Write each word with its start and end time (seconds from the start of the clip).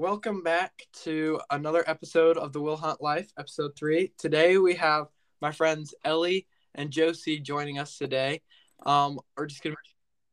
Welcome 0.00 0.42
back 0.42 0.86
to 1.02 1.38
another 1.50 1.84
episode 1.86 2.38
of 2.38 2.54
the 2.54 2.60
Will 2.62 2.78
Hunt 2.78 3.02
Life, 3.02 3.30
episode 3.38 3.76
three. 3.76 4.14
Today 4.16 4.56
we 4.56 4.74
have 4.76 5.08
my 5.42 5.52
friends 5.52 5.94
Ellie 6.06 6.46
and 6.74 6.90
Josie 6.90 7.38
joining 7.38 7.78
us 7.78 7.98
today. 7.98 8.40
Um, 8.86 9.20
we're 9.36 9.44
just 9.44 9.62
gonna 9.62 9.74
be 9.74 9.90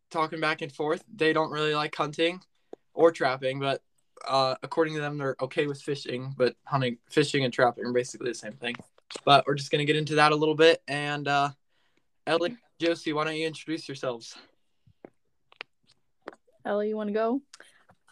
talking 0.09 0.39
back 0.39 0.61
and 0.61 0.71
forth. 0.71 1.03
They 1.13 1.33
don't 1.33 1.51
really 1.51 1.75
like 1.75 1.93
hunting 1.93 2.39
or 2.93 3.11
trapping, 3.11 3.59
but 3.59 3.83
uh, 4.25 4.55
according 4.63 4.93
to 4.93 5.01
them, 5.01 5.17
they're 5.17 5.35
okay 5.41 5.67
with 5.67 5.81
fishing. 5.81 6.33
But 6.37 6.55
hunting, 6.63 6.99
fishing, 7.09 7.43
and 7.43 7.53
trapping 7.53 7.83
are 7.83 7.91
basically 7.91 8.29
the 8.29 8.35
same 8.35 8.53
thing. 8.53 8.77
But 9.25 9.45
we're 9.45 9.55
just 9.55 9.69
gonna 9.69 9.83
get 9.83 9.97
into 9.97 10.15
that 10.15 10.31
a 10.31 10.35
little 10.37 10.55
bit. 10.55 10.81
And 10.87 11.27
uh, 11.27 11.49
Ellie, 12.25 12.55
Josie, 12.79 13.11
why 13.11 13.25
don't 13.25 13.35
you 13.35 13.45
introduce 13.45 13.89
yourselves? 13.89 14.33
Ellie, 16.63 16.87
you 16.87 16.95
want 16.95 17.09
to 17.09 17.13
go? 17.13 17.41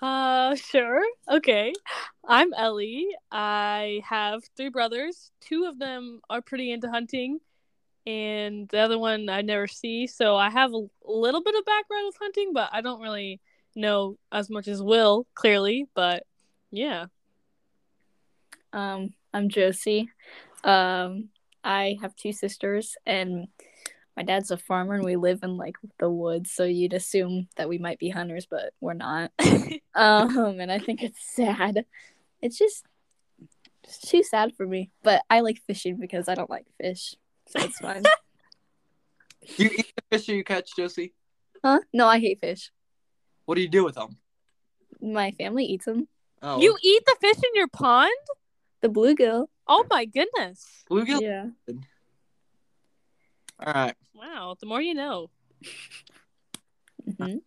Uh, 0.02 0.56
sure. 0.56 1.04
Okay. 1.30 1.74
I'm 2.28 2.54
Ellie. 2.54 3.08
I 3.32 4.02
have 4.08 4.42
three 4.58 4.70
brothers. 4.70 5.32
Two 5.42 5.66
of 5.66 5.80
them 5.80 6.22
are 6.30 6.42
pretty 6.42 6.72
into 6.72 6.90
hunting, 6.90 7.40
and 8.06 8.68
the 8.70 8.80
other 8.80 8.98
one 8.98 9.30
I 9.30 9.42
never 9.42 9.68
see. 9.68 10.08
So 10.08 10.36
I 10.36 10.50
have 10.50 10.74
a 10.74 10.88
little 11.06 11.44
bit 11.44 11.56
of 11.56 11.66
background 11.66 12.06
with 12.08 12.18
hunting, 12.20 12.52
but 12.54 12.70
I 12.72 12.82
don't 12.82 13.02
really 13.02 13.40
know 13.76 14.18
as 14.32 14.50
much 14.50 14.68
as 14.68 14.82
Will, 14.82 15.28
clearly. 15.36 15.88
But 15.94 16.24
yeah. 16.72 17.06
Um, 18.74 19.14
I'm 19.34 19.50
Josie. 19.50 20.10
Um, 20.64 21.30
I 21.64 21.98
have 22.02 22.16
two 22.16 22.34
sisters, 22.34 22.98
and 23.06 23.48
my 24.16 24.24
dad's 24.24 24.52
a 24.52 24.58
farmer, 24.58 24.96
and 24.96 25.04
we 25.04 25.16
live 25.16 25.40
in 25.44 25.58
like 25.58 25.76
the 26.00 26.10
woods. 26.10 26.52
So 26.52 26.64
you'd 26.64 26.94
assume 26.94 27.48
that 27.58 27.70
we 27.70 27.78
might 27.78 28.00
be 28.00 28.10
hunters, 28.10 28.48
but 28.50 28.74
we're 28.80 28.94
not. 28.94 29.32
um, 29.96 30.60
and 30.60 30.72
I 30.72 30.80
think 30.80 31.04
it's 31.04 31.20
sad. 31.36 31.86
It's 32.42 32.58
just 32.58 32.86
it's 33.84 34.00
too 34.00 34.24
sad 34.24 34.54
for 34.56 34.66
me. 34.66 34.92
But 35.04 35.24
I 35.30 35.42
like 35.42 35.62
fishing 35.68 35.98
because 35.98 36.30
I 36.30 36.36
don't 36.36 36.50
like 36.50 36.68
fish, 36.80 37.16
so 37.48 37.60
it's 37.64 37.80
fine. 37.80 38.04
You 39.58 39.70
eat 39.78 39.94
the 39.96 40.18
fish 40.18 40.28
you 40.28 40.44
catch, 40.44 40.76
Josie? 40.76 41.14
huh? 41.64 41.80
No, 41.94 42.08
I 42.08 42.20
hate 42.20 42.40
fish. 42.40 42.72
What 43.46 43.56
do 43.56 43.62
you 43.62 43.68
do 43.68 43.84
with 43.84 43.94
them? 43.94 44.18
My 45.00 45.32
family 45.32 45.66
eats 45.66 45.86
them. 45.86 46.08
Oh, 46.42 46.60
You 46.60 46.76
eat 46.82 47.04
the 47.06 47.16
fish 47.22 47.38
in 47.38 47.52
your 47.54 47.68
pond? 47.68 48.12
The 48.82 48.90
bluegill. 48.90 49.48
Oh 49.68 49.86
my 49.90 50.06
goodness. 50.06 50.84
bluegill. 50.90 51.22
Yeah. 51.22 51.46
All 53.60 53.74
right. 53.74 53.96
Wow. 54.14 54.56
The 54.60 54.66
more 54.66 54.82
you 54.82 54.94
know. 54.94 55.30
hmm 57.18 57.38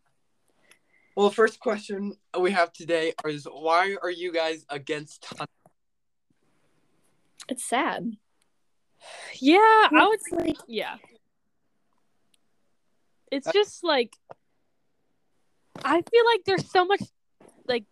Well, 1.14 1.28
the 1.28 1.34
first 1.34 1.60
question 1.60 2.14
we 2.38 2.52
have 2.52 2.72
today 2.72 3.12
is 3.26 3.46
why 3.50 3.96
are 4.02 4.10
you 4.10 4.32
guys 4.32 4.64
against 4.68 5.24
hunting? 5.26 5.46
It's 7.48 7.64
sad. 7.64 8.16
Yeah, 9.40 9.58
I 9.58 10.06
would 10.06 10.20
say 10.22 10.54
Yeah. 10.66 10.96
It's 13.30 13.50
just 13.52 13.84
like 13.84 14.14
I 15.84 16.02
feel 16.02 16.24
like 16.26 16.44
there's 16.44 16.70
so 16.70 16.84
much 16.84 17.02
like 17.66 17.84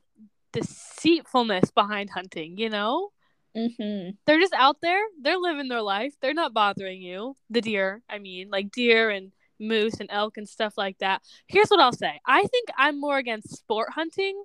deceitfulness 0.52 1.70
behind 1.70 2.10
hunting, 2.10 2.58
you 2.58 2.70
know? 2.70 3.10
Hmm 3.56 4.10
They're 4.26 4.40
just 4.40 4.54
out 4.54 4.76
there, 4.82 5.02
they're 5.20 5.38
living 5.38 5.68
their 5.68 5.82
life. 5.82 6.14
They're 6.20 6.34
not 6.34 6.52
bothering 6.54 7.00
you. 7.00 7.36
The 7.50 7.60
deer, 7.60 8.02
I 8.08 8.18
mean, 8.18 8.50
like 8.50 8.70
deer 8.70 9.10
and 9.10 9.32
moose 9.58 9.94
and 10.00 10.10
elk 10.12 10.36
and 10.36 10.48
stuff 10.48 10.74
like 10.76 10.98
that. 10.98 11.22
Here's 11.46 11.68
what 11.68 11.80
I'll 11.80 11.92
say. 11.92 12.20
I 12.26 12.42
think 12.42 12.68
I'm 12.76 13.00
more 13.00 13.16
against 13.16 13.56
sport 13.56 13.90
hunting 13.94 14.44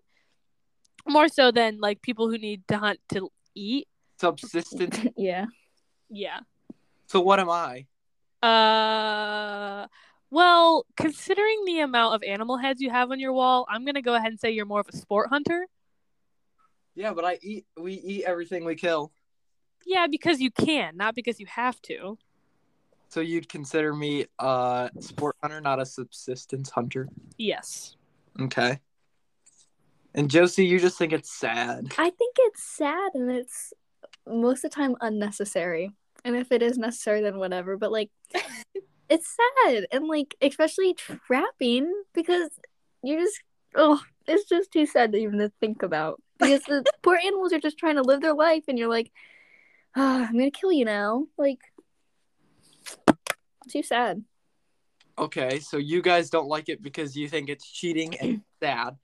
more 1.07 1.27
so 1.27 1.51
than 1.51 1.79
like 1.79 2.01
people 2.01 2.29
who 2.29 2.37
need 2.37 2.67
to 2.67 2.77
hunt 2.77 2.99
to 3.13 3.29
eat. 3.55 3.87
Subsistence. 4.19 4.99
yeah. 5.17 5.45
Yeah. 6.09 6.39
so 7.07 7.21
what 7.21 7.39
am 7.39 7.49
I? 7.49 7.85
Uh, 8.43 9.87
well, 10.29 10.85
considering 10.97 11.63
the 11.65 11.79
amount 11.81 12.15
of 12.15 12.23
animal 12.23 12.57
heads 12.57 12.81
you 12.81 12.89
have 12.89 13.11
on 13.11 13.19
your 13.19 13.33
wall, 13.33 13.65
I'm 13.69 13.85
gonna 13.85 14.01
go 14.01 14.15
ahead 14.15 14.31
and 14.31 14.39
say 14.39 14.51
you're 14.51 14.65
more 14.65 14.79
of 14.81 14.89
a 14.91 14.95
sport 14.95 15.29
hunter. 15.29 15.67
Yeah, 17.01 17.13
but 17.15 17.25
I 17.25 17.39
eat. 17.41 17.65
We 17.75 17.93
eat 17.93 18.25
everything 18.25 18.63
we 18.63 18.75
kill. 18.75 19.11
Yeah, 19.87 20.05
because 20.05 20.39
you 20.39 20.51
can, 20.51 20.95
not 20.95 21.15
because 21.15 21.39
you 21.39 21.47
have 21.47 21.81
to. 21.83 22.19
So 23.09 23.21
you'd 23.21 23.49
consider 23.49 23.95
me 23.95 24.27
a 24.37 24.91
sport 24.99 25.35
hunter, 25.41 25.59
not 25.61 25.81
a 25.81 25.85
subsistence 25.87 26.69
hunter. 26.69 27.09
Yes. 27.39 27.95
Okay. 28.39 28.79
And 30.13 30.29
Josie, 30.29 30.67
you 30.67 30.79
just 30.79 30.99
think 30.99 31.11
it's 31.11 31.31
sad. 31.31 31.87
I 31.97 32.11
think 32.11 32.35
it's 32.37 32.63
sad 32.63 33.09
and 33.15 33.31
it's 33.31 33.73
most 34.27 34.63
of 34.63 34.69
the 34.69 34.75
time 34.75 34.95
unnecessary. 35.01 35.91
And 36.23 36.35
if 36.35 36.51
it 36.51 36.61
is 36.61 36.77
necessary, 36.77 37.21
then 37.21 37.39
whatever. 37.39 37.77
But 37.77 37.91
like, 37.91 38.11
it's 39.09 39.35
sad 39.35 39.87
and 39.91 40.07
like, 40.07 40.35
especially 40.39 40.93
trapping 40.93 41.91
because 42.13 42.51
you're 43.01 43.21
just 43.21 43.41
oh, 43.75 43.99
it's 44.27 44.47
just 44.47 44.71
too 44.71 44.85
sad 44.85 45.11
to 45.13 45.17
even 45.17 45.51
think 45.59 45.81
about 45.83 46.21
because 46.41 46.63
the 46.63 46.83
poor 47.01 47.17
animals 47.17 47.53
are 47.53 47.59
just 47.59 47.77
trying 47.77 47.95
to 47.95 48.01
live 48.01 48.21
their 48.21 48.33
life, 48.33 48.63
and 48.67 48.77
you're 48.77 48.89
like, 48.89 49.11
ah, 49.95 50.27
I'm 50.27 50.33
gonna 50.33 50.51
kill 50.51 50.71
you 50.71 50.85
now. 50.85 51.27
Like, 51.37 51.59
too 53.69 53.83
sad. 53.83 54.23
Okay, 55.17 55.59
so 55.59 55.77
you 55.77 56.01
guys 56.01 56.29
don't 56.29 56.47
like 56.47 56.67
it 56.69 56.81
because 56.81 57.15
you 57.15 57.27
think 57.29 57.49
it's 57.49 57.69
cheating 57.69 58.15
and 58.17 58.41
sad. 58.61 58.97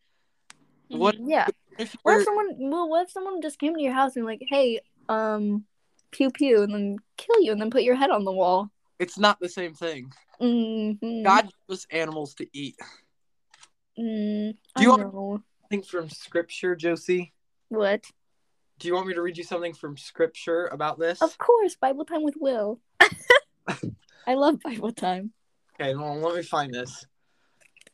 What 0.90 1.16
Yeah. 1.20 1.48
if 1.78 1.96
What 2.04 2.20
if 2.20 2.26
someone? 2.26 2.56
Well, 2.58 2.90
what 2.90 3.04
if 3.06 3.12
someone 3.12 3.42
just 3.42 3.60
came 3.60 3.76
to 3.76 3.82
your 3.82 3.94
house 3.94 4.16
and 4.16 4.26
like, 4.26 4.42
hey, 4.50 4.80
um, 5.10 5.66
pew 6.12 6.32
pew, 6.32 6.64
and 6.64 6.74
then 6.74 6.98
kill 7.18 7.42
you, 7.42 7.52
and 7.52 7.62
then 7.62 7.70
put 7.70 7.84
your 7.84 7.96
head 7.96 8.10
on 8.10 8.24
the 8.26 8.32
wall? 8.32 8.70
it's 9.00 9.20
not 9.20 9.40
the 9.40 9.48
same 9.50 9.76
thing. 9.76 10.12
Mm-hmm. 10.42 11.22
God 11.22 11.44
gave 11.44 11.76
us 11.76 11.86
animals 11.92 12.34
to 12.36 12.48
eat. 12.52 12.76
Mm, 14.00 14.54
Do 14.54 14.58
I 14.76 14.82
you 14.82 14.90
want- 14.90 15.02
know. 15.14 15.44
Something 15.70 15.84
from 15.84 16.10
scripture, 16.10 16.78
Josie. 16.78 17.34
What? 17.68 18.06
Do 18.80 18.88
you 18.88 18.94
want 18.94 19.08
me 19.08 19.14
to 19.16 19.22
read 19.22 19.38
you 19.38 19.44
something 19.44 19.74
from 19.74 19.98
scripture 19.98 20.68
about 20.68 20.98
this? 20.98 21.22
Of 21.22 21.38
course, 21.38 21.76
Bible 21.76 22.06
time 22.06 22.24
with 22.24 22.36
Will. 22.40 22.80
I 23.68 24.36
love 24.36 24.62
Bible 24.64 24.94
time. 24.94 25.34
Okay, 25.76 25.94
well, 25.94 26.16
let 26.20 26.38
me 26.38 26.42
find 26.42 26.74
this. 26.74 27.06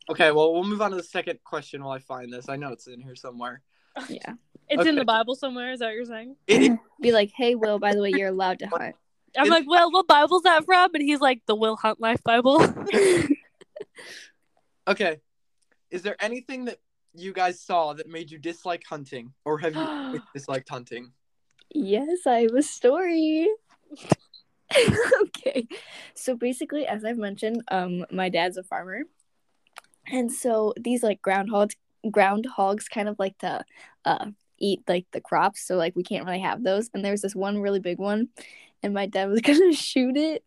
Okay, 0.07 0.29
well, 0.31 0.53
we'll 0.53 0.65
move 0.65 0.83
on 0.83 0.91
to 0.91 0.97
the 0.97 1.01
second 1.01 1.39
question 1.43 1.83
while 1.83 1.93
I 1.93 1.97
find 1.99 2.31
this. 2.31 2.47
I 2.47 2.57
know 2.57 2.71
it's 2.71 2.85
in 2.85 3.01
here 3.01 3.15
somewhere. 3.15 3.63
Yeah. 4.07 4.33
It's 4.69 4.81
Okay. 4.81 4.89
in 4.89 4.95
the 4.95 5.05
Bible 5.05 5.33
somewhere. 5.33 5.71
Is 5.71 5.79
that 5.79 5.87
what 5.87 5.95
you're 5.95 6.05
saying? 6.05 6.35
It 6.45 6.61
is, 6.61 6.77
Be 7.01 7.11
like, 7.11 7.31
hey, 7.35 7.55
Will. 7.55 7.79
By 7.79 7.95
the 7.95 8.01
way, 8.01 8.11
you're 8.11 8.29
allowed 8.29 8.59
to 8.59 8.67
hunt. 8.67 8.95
I'm 9.35 9.49
like, 9.49 9.65
well, 9.67 9.91
what 9.91 10.07
Bible's 10.07 10.43
that 10.43 10.63
from? 10.63 10.93
And 10.93 11.01
he's 11.01 11.21
like, 11.21 11.41
the 11.47 11.55
Will 11.55 11.75
Hunt 11.75 11.99
Life 11.99 12.21
Bible. 12.23 12.63
okay. 14.87 15.21
Is 15.89 16.03
there 16.03 16.15
anything 16.19 16.65
that 16.65 16.77
you 17.13 17.33
guys 17.33 17.61
saw 17.61 17.93
that 17.93 18.07
made 18.07 18.31
you 18.31 18.37
dislike 18.37 18.83
hunting, 18.87 19.33
or 19.45 19.57
have 19.59 19.75
you 19.75 20.19
disliked 20.33 20.69
hunting? 20.69 21.11
yes, 21.73 22.25
I 22.25 22.41
have 22.41 22.55
a 22.55 22.63
story. 22.63 23.49
okay. 25.21 25.67
So 26.15 26.35
basically, 26.35 26.87
as 26.87 27.05
I've 27.05 27.17
mentioned, 27.17 27.63
um, 27.69 28.05
my 28.11 28.29
dad's 28.29 28.57
a 28.57 28.63
farmer, 28.63 29.01
and 30.11 30.31
so 30.31 30.73
these 30.79 31.03
like 31.03 31.21
groundhogs, 31.21 31.75
groundhogs, 32.05 32.89
kind 32.89 33.07
of 33.07 33.17
like 33.19 33.37
to 33.39 33.63
uh 34.05 34.27
eat 34.59 34.81
like 34.87 35.05
the 35.11 35.21
crops. 35.21 35.65
So 35.65 35.75
like 35.75 35.95
we 35.95 36.03
can't 36.03 36.25
really 36.25 36.39
have 36.39 36.63
those. 36.63 36.89
And 36.93 37.03
there's 37.03 37.21
this 37.21 37.35
one 37.35 37.61
really 37.61 37.79
big 37.79 37.99
one, 37.99 38.29
and 38.81 38.93
my 38.93 39.05
dad 39.05 39.29
was 39.29 39.41
gonna 39.43 39.73
shoot 39.73 40.17
it, 40.17 40.43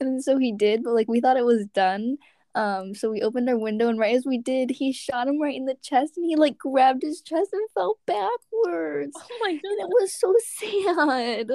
and 0.00 0.22
so 0.22 0.38
he 0.38 0.52
did. 0.52 0.82
But 0.84 0.94
like 0.94 1.08
we 1.08 1.20
thought 1.20 1.36
it 1.36 1.44
was 1.44 1.66
done. 1.66 2.18
Um, 2.56 2.94
so 2.94 3.10
we 3.10 3.20
opened 3.20 3.50
our 3.50 3.58
window, 3.58 3.88
and 3.88 3.98
right 3.98 4.16
as 4.16 4.24
we 4.24 4.38
did, 4.38 4.70
he 4.70 4.90
shot 4.90 5.28
him 5.28 5.40
right 5.40 5.54
in 5.54 5.66
the 5.66 5.76
chest, 5.82 6.16
and 6.16 6.24
he 6.24 6.36
like 6.36 6.56
grabbed 6.56 7.02
his 7.02 7.20
chest 7.20 7.50
and 7.52 7.68
fell 7.74 7.98
backwards. 8.06 9.12
oh 9.14 9.38
my 9.42 9.52
god, 9.52 9.62
it 9.62 9.88
was 9.88 10.12
so 10.12 10.34
sad. 10.40 11.50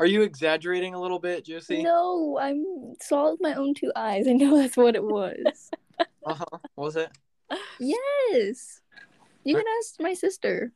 Are 0.00 0.06
you 0.06 0.22
exaggerating 0.22 0.94
a 0.94 1.00
little 1.00 1.18
bit, 1.18 1.44
Josie? 1.44 1.82
No, 1.82 2.38
I 2.40 2.54
saw 3.02 3.28
it 3.28 3.32
with 3.32 3.40
my 3.42 3.54
own 3.54 3.74
two 3.74 3.92
eyes. 3.94 4.26
I 4.26 4.32
know 4.32 4.56
that's 4.56 4.76
what 4.76 4.96
it 4.96 5.04
was. 5.04 5.70
Uh 6.26 6.34
huh. 6.34 6.58
Was 6.76 6.94
it? 6.96 7.10
yes. 7.80 8.80
You 9.44 9.56
can 9.56 9.64
ask 9.78 9.94
my 9.98 10.12
sister. 10.12 10.72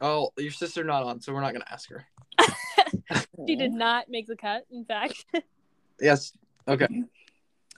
Oh, 0.00 0.30
your 0.36 0.50
sister 0.52 0.84
not 0.84 1.04
on, 1.04 1.20
so 1.20 1.32
we're 1.32 1.40
not 1.40 1.52
gonna 1.52 1.64
ask 1.70 1.88
her. 1.90 2.06
She 3.46 3.56
did 3.56 3.72
not 3.72 4.06
make 4.08 4.26
the 4.26 4.36
cut, 4.36 4.64
in 4.70 4.84
fact. 4.84 5.24
Yes. 6.00 6.32
Okay. 6.68 6.86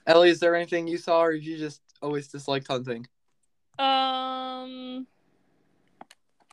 Ellie, 0.09 0.31
is 0.31 0.39
there 0.39 0.55
anything 0.55 0.87
you 0.87 0.97
saw, 0.97 1.21
or 1.21 1.33
you 1.33 1.55
just 1.55 1.81
always 2.01 2.27
disliked 2.27 2.67
hunting? 2.67 3.05
Um. 3.77 5.05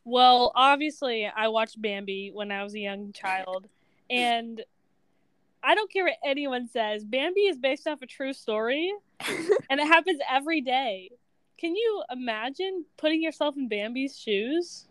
Well, 0.05 0.53
obviously, 0.55 1.27
I 1.27 1.49
watched 1.49 1.81
Bambi 1.81 2.31
when 2.33 2.53
I 2.53 2.63
was 2.63 2.75
a 2.75 2.79
young 2.79 3.13
child, 3.13 3.67
and 4.11 4.63
I 5.63 5.75
don't 5.75 5.91
care 5.91 6.05
what 6.05 6.19
anyone 6.23 6.69
says. 6.69 7.03
Bambi 7.03 7.41
is 7.41 7.57
based 7.57 7.89
off 7.89 8.03
a 8.03 8.07
true 8.07 8.35
story, 8.35 8.93
and 9.71 9.81
it 9.81 9.87
happens 9.87 10.21
every 10.31 10.61
day. 10.61 11.11
can 11.57 11.75
you 11.75 12.03
imagine 12.11 12.85
putting 12.99 13.23
yourself 13.23 13.57
in 13.57 13.69
Bambi's 13.69 14.19
shoes? 14.19 14.87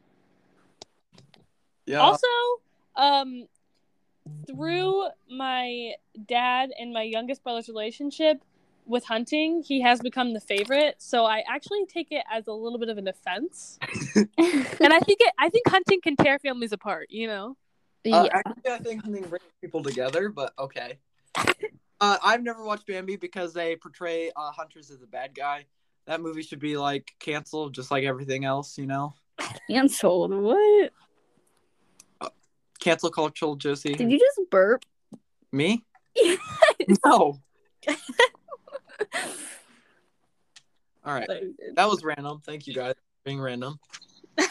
Yeah. 1.86 2.00
Also, 2.00 2.28
um, 2.96 3.46
through 4.48 5.06
my 5.30 5.94
dad 6.28 6.72
and 6.80 6.92
my 6.92 7.04
youngest 7.04 7.44
brother's 7.44 7.68
relationship 7.68 8.42
with 8.86 9.04
hunting, 9.04 9.64
he 9.64 9.82
has 9.82 10.00
become 10.00 10.34
the 10.34 10.40
favorite. 10.40 10.96
So 11.00 11.26
I 11.26 11.44
actually 11.48 11.86
take 11.86 12.12
it 12.12 12.24
as 12.32 12.48
a 12.48 12.54
little 12.54 12.80
bit 12.80 12.90
of 12.90 12.98
an 12.98 13.08
offense, 13.08 13.80
and 14.16 14.28
I 14.94 15.00
think 15.00 15.20
it. 15.22 15.34
I 15.40 15.50
think 15.50 15.68
hunting 15.68 16.02
can 16.02 16.16
tear 16.16 16.40
families 16.40 16.72
apart. 16.72 17.08
You 17.10 17.28
know. 17.28 17.58
Uh, 18.06 18.30
yeah. 18.32 18.42
Actually, 18.46 18.72
I 18.72 18.78
think 18.78 19.04
hunting 19.04 19.24
brings 19.24 19.46
people 19.62 19.82
together, 19.82 20.30
but 20.30 20.54
okay. 20.60 21.00
Uh, 22.00 22.18
I've 22.24 22.44
never 22.44 22.64
watched 22.64 22.86
Bambi 22.86 23.16
because 23.16 23.54
they 23.54 23.76
portray 23.78 24.32
uh, 24.36 24.52
hunters 24.52 24.92
as 24.92 25.02
a 25.02 25.08
bad 25.08 25.34
guy. 25.34 25.66
That 26.06 26.22
movie 26.22 26.44
should 26.44 26.60
be 26.60 26.78
like 26.78 27.12
canceled, 27.20 27.74
just 27.74 27.90
like 27.90 28.04
everything 28.04 28.46
else. 28.46 28.78
You 28.78 28.86
know, 28.86 29.14
Canceled. 29.70 30.34
What? 30.34 30.92
cancel 32.86 33.10
cultural, 33.10 33.56
Josie. 33.56 33.96
Did 33.96 34.12
you 34.12 34.20
just 34.20 34.50
burp? 34.50 34.86
Me? 35.52 35.84
No. 37.04 37.42
All 41.04 41.14
right. 41.14 41.30
That 41.76 41.88
was 41.88 42.04
random. 42.04 42.42
Thank 42.46 42.68
you 42.68 42.74
guys 42.74 42.94
for 42.94 43.26
being 43.26 43.40
random. 43.40 43.80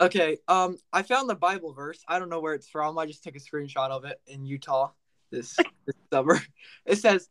Okay, 0.00 0.38
um, 0.48 0.78
I 0.92 1.02
found 1.02 1.30
the 1.30 1.36
Bible 1.36 1.72
verse. 1.72 2.02
I 2.08 2.18
don't 2.18 2.28
know 2.28 2.40
where 2.40 2.54
it's 2.54 2.68
from. 2.68 2.98
I 2.98 3.06
just 3.06 3.22
took 3.22 3.36
a 3.36 3.38
screenshot 3.38 3.90
of 3.90 4.04
it 4.04 4.20
in 4.26 4.44
Utah 4.44 4.90
this, 5.30 5.56
this 5.86 5.94
summer. 6.12 6.40
It 6.84 6.96
says, 6.96 7.28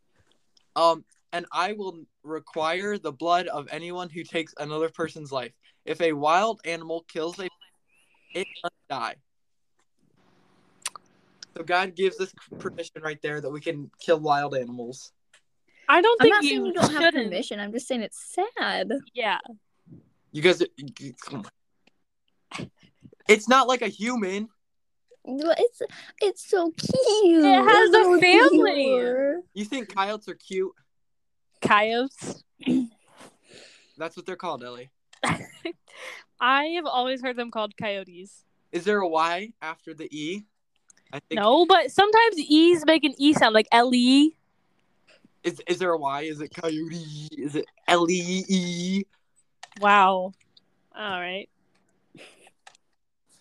um, 0.78 1.04
and 1.34 1.46
I 1.52 1.74
will 1.74 2.06
require 2.24 2.98
the 2.98 3.12
blood 3.12 3.48
of 3.48 3.68
anyone 3.72 4.10
who 4.10 4.24
takes 4.24 4.54
another 4.58 4.88
person's 4.88 5.34
life. 5.34 5.52
If 5.84 6.00
a 6.00 6.14
wild 6.14 6.62
animal 6.64 7.04
kills 7.12 7.40
a 7.40 7.50
it 8.34 8.48
must 8.64 8.76
die. 8.90 9.16
So 11.58 11.64
God 11.64 11.96
gives 11.96 12.22
us 12.22 12.32
permission 12.60 13.02
right 13.02 13.22
there 13.22 13.42
that 13.42 13.50
we 13.50 13.60
can 13.60 13.92
kill 14.00 14.20
wild 14.20 14.56
animals. 14.56 15.12
I 15.92 16.02
don't 16.02 16.22
I'm 16.22 16.26
think 16.26 16.34
not 16.36 16.44
you, 16.44 16.50
saying 16.50 16.66
you 16.68 16.74
don't 16.74 16.92
have 16.94 17.02
shouldn't. 17.04 17.26
permission. 17.26 17.60
I'm 17.60 17.72
just 17.74 17.88
saying 17.88 18.02
it's 18.02 18.36
sad. 18.58 18.92
Yeah. 19.14 19.40
You 20.32 20.42
guys, 20.42 20.64
it's 23.28 23.48
not 23.50 23.68
like 23.68 23.82
a 23.82 23.88
human. 23.88 24.48
It's 25.26 25.82
it's 26.22 26.50
so 26.50 26.72
cute. 26.72 27.46
It 27.46 27.64
has 27.64 27.90
a 27.90 27.92
Little 27.92 28.20
family. 28.20 28.74
deer. 28.86 29.42
You 29.54 29.66
think 29.66 29.94
coyotes 29.94 30.28
are 30.30 30.34
cute? 30.36 30.72
Coyotes. 31.62 32.44
That's 33.98 34.16
what 34.16 34.26
they're 34.26 34.36
called, 34.38 34.64
Ellie. 34.64 34.90
I 36.40 36.64
have 36.68 36.86
always 36.86 37.22
heard 37.22 37.36
them 37.36 37.52
called 37.52 37.76
coyotes. 37.78 38.46
Is 38.72 38.84
there 38.86 39.00
a 39.00 39.08
Y 39.08 39.52
after 39.62 39.94
the 39.94 40.08
E? 40.18 40.46
I 41.14 41.20
think. 41.20 41.40
No, 41.42 41.66
but 41.66 41.92
sometimes 41.92 42.38
E's 42.40 42.86
make 42.86 43.04
an 43.04 43.14
E 43.18 43.34
sound 43.34 43.54
like 43.54 43.68
L 43.72 43.94
E. 43.94 44.38
Is 45.44 45.62
is 45.68 45.80
there 45.80 45.92
a 45.92 45.98
Y? 45.98 46.22
Is 46.24 46.40
it 46.42 46.54
coyote? 46.54 47.28
Is 47.38 47.56
it 47.56 47.66
L 47.88 48.10
E 48.10 48.44
E? 48.48 49.04
Wow. 49.80 50.34
All 50.96 51.20
right. 51.20 51.50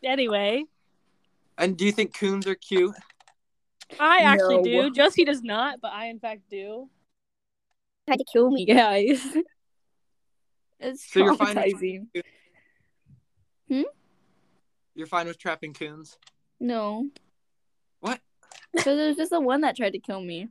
Anyway, 0.03 0.65
And 1.59 1.77
do 1.77 1.85
you 1.85 1.93
think 1.93 2.17
coons 2.19 2.47
are 2.47 2.55
cute? 2.55 2.95
I 3.99 4.19
actually 4.21 4.59
No. 4.59 4.63
do. 4.63 4.91
Josie 4.93 5.25
does 5.25 5.43
not, 5.43 5.81
but 5.83 5.93
I 5.93 6.07
in 6.07 6.19
fact 6.19 6.43
do. 6.51 6.89
Tried 8.07 8.17
to 8.19 8.25
kill 8.33 8.51
me, 8.51 8.65
guys. 8.65 9.23
It's 10.83 11.13
So 11.13 11.21
you're 11.21 11.35
fine 11.37 11.57
with- 11.57 11.65
traumatizing. 11.67 12.07
Hmm? 13.69 13.83
You're 14.95 15.07
fine 15.07 15.27
with 15.27 15.37
trapping 15.37 15.75
coons? 15.75 16.17
No. 16.59 17.11
What? 18.01 18.19
Because 18.73 18.97
there's 18.97 19.17
just 19.17 19.31
the 19.31 19.41
one 19.41 19.61
that 19.61 19.77
tried 19.77 19.93
to 19.93 19.99
kill 19.99 20.23
me. 20.23 20.49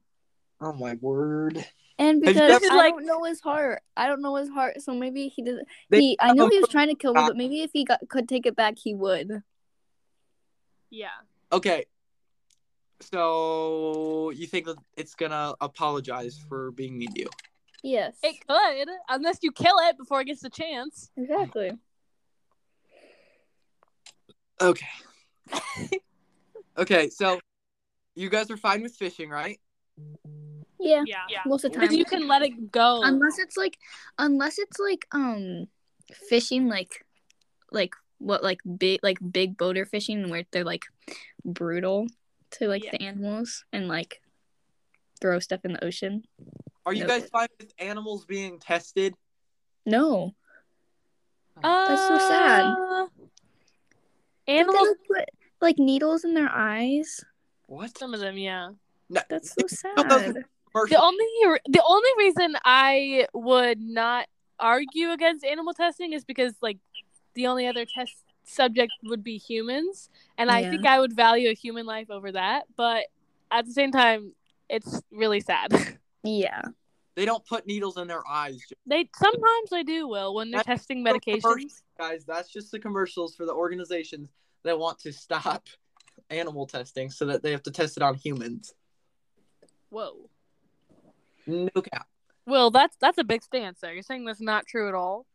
Oh 0.61 0.73
my 0.73 0.95
word! 0.95 1.65
And 1.97 2.21
because 2.21 2.37
ever- 2.37 2.65
I 2.71 2.75
like- 2.75 2.93
don't 2.93 3.05
know 3.05 3.23
his 3.23 3.41
heart. 3.41 3.81
I 3.95 4.07
don't 4.07 4.21
know 4.21 4.35
his 4.35 4.49
heart, 4.49 4.81
so 4.81 4.93
maybe 4.93 5.27
he 5.27 5.41
did. 5.41 5.59
They 5.89 5.99
He, 6.01 6.17
I 6.19 6.33
know 6.33 6.47
he 6.47 6.59
was 6.59 6.69
trying 6.69 6.89
to 6.89 6.95
kill 6.95 7.13
me, 7.13 7.21
but 7.25 7.37
maybe 7.37 7.61
if 7.61 7.71
he 7.73 7.85
got 7.85 7.99
could 8.09 8.27
take 8.27 8.45
it 8.45 8.55
back, 8.55 8.77
he 8.77 8.93
would. 8.93 9.43
Yeah. 10.89 11.07
Okay. 11.51 11.85
So 13.01 14.31
you 14.31 14.47
think 14.47 14.65
that 14.65 14.77
it's 14.97 15.15
gonna 15.15 15.55
apologize 15.61 16.37
for 16.49 16.71
being 16.71 16.97
mean 16.97 17.13
to 17.13 17.21
you? 17.21 17.29
Yes. 17.83 18.17
It 18.21 18.35
could, 18.45 18.89
unless 19.07 19.39
you 19.41 19.51
kill 19.51 19.77
it 19.79 19.97
before 19.97 20.21
it 20.21 20.25
gets 20.25 20.41
the 20.41 20.49
chance. 20.49 21.09
Exactly. 21.15 21.71
Okay. 24.61 24.87
okay, 26.77 27.09
so 27.09 27.39
you 28.15 28.29
guys 28.29 28.51
are 28.51 28.57
fine 28.57 28.81
with 28.81 28.93
fishing, 28.95 29.29
right? 29.29 29.59
Yeah. 30.79 31.03
Yeah. 31.05 31.17
Yeah. 31.29 31.39
Most 31.45 31.65
of 31.65 31.71
the 31.71 31.77
Because 31.79 31.89
time. 31.89 31.97
you 31.99 32.05
can 32.05 32.27
let 32.27 32.41
it 32.41 32.71
go. 32.71 33.01
unless 33.03 33.37
it's 33.39 33.57
like 33.57 33.77
unless 34.17 34.57
it's 34.59 34.79
like 34.79 35.05
um 35.11 35.67
fishing 36.13 36.67
like 36.67 37.05
like 37.71 37.93
what 38.17 38.43
like 38.43 38.59
big 38.77 38.99
like 39.03 39.17
big 39.31 39.57
boater 39.57 39.85
fishing 39.85 40.29
where 40.29 40.43
they're 40.51 40.63
like 40.63 40.85
brutal 41.45 42.07
to 42.51 42.67
like 42.67 42.83
Yeah. 42.83 42.91
the 42.91 43.03
animals 43.03 43.63
and 43.71 43.87
like 43.87 44.21
throw 45.21 45.39
stuff 45.39 45.61
in 45.65 45.73
the 45.73 45.83
ocean. 45.83 46.23
Are 46.85 46.93
you 46.93 47.01
No. 47.03 47.07
guys 47.07 47.29
fine 47.29 47.47
with 47.59 47.73
animals 47.77 48.25
being 48.25 48.57
tested? 48.59 49.13
No. 49.85 50.33
Uh, 51.61 51.87
That's 51.89 52.07
so 52.07 52.17
sad. 52.17 52.75
Animals. 54.47 54.87
like, 54.87 54.97
put 55.07 55.29
like 55.61 55.77
needles 55.77 56.23
in 56.23 56.33
their 56.33 56.49
eyes. 56.49 57.23
What? 57.67 57.95
Some 57.97 58.13
of 58.13 58.19
them, 58.19 58.37
yeah. 58.37 58.69
No, 59.09 59.21
That's 59.29 59.53
so 59.53 59.55
No, 59.97 60.03
those- 60.03 60.21
sad. 60.23 60.25
commercial- 60.25 60.43
The 60.73 61.01
only 61.01 61.25
the 61.67 61.83
only 61.87 62.09
reason 62.17 62.55
I 62.63 63.27
would 63.33 63.79
not 63.81 64.27
argue 64.59 65.11
against 65.11 65.43
animal 65.45 65.73
testing 65.73 66.13
is 66.13 66.25
because 66.25 66.53
like 66.61 66.77
the 67.33 67.47
only 67.47 67.67
other 67.67 67.85
test 67.85 68.13
subject 68.43 68.91
would 69.03 69.23
be 69.23 69.37
humans, 69.37 70.09
and 70.37 70.51
I 70.51 70.69
think 70.69 70.85
I 70.85 70.99
would 70.99 71.15
value 71.15 71.49
a 71.49 71.53
human 71.53 71.85
life 71.85 72.09
over 72.09 72.31
that. 72.31 72.65
But 72.75 73.05
at 73.51 73.65
the 73.65 73.73
same 73.73 73.91
time, 73.91 74.33
it's 74.69 75.01
really 75.11 75.39
sad. 75.39 75.71
Yeah. 76.21 76.61
They 77.15 77.23
don't 77.23 77.45
put 77.45 77.65
needles 77.65 77.97
in 77.97 78.07
their 78.07 78.27
eyes, 78.27 78.61
they 78.85 79.09
sometimes 79.15 79.69
they 79.71 79.83
do 79.83 80.05
will 80.05 80.35
when 80.35 80.51
they're 80.51 80.59
That's 80.65 80.81
testing 80.81 81.03
medications. 81.03 81.41
commercial. 81.41 81.69
guys. 81.97 82.25
That's 82.25 82.49
just 82.49 82.71
the 82.71 82.79
commercials 82.79 83.35
for 83.35 83.45
the 83.45 83.53
organizations 83.53 84.29
that 84.63 84.77
want 84.77 84.99
to 84.99 85.13
stop 85.13 85.67
animal 86.29 86.65
testing 86.65 87.09
so 87.09 87.25
that 87.27 87.41
they 87.41 87.51
have 87.51 87.63
to 87.63 87.71
test 87.71 87.95
it 87.97 88.03
on 88.03 88.15
humans. 88.15 88.73
Whoa. 89.89 90.29
No 91.49 91.81
cap. 91.81 92.07
Well, 92.45 92.71
that's 92.71 92.95
that's 93.01 93.17
a 93.17 93.23
big 93.23 93.43
stance 93.43 93.79
there. 93.81 93.93
You're 93.93 94.03
saying 94.03 94.25
that's 94.25 94.41
not 94.41 94.65
true 94.67 94.87
at 94.87 94.95
all. 94.95 95.25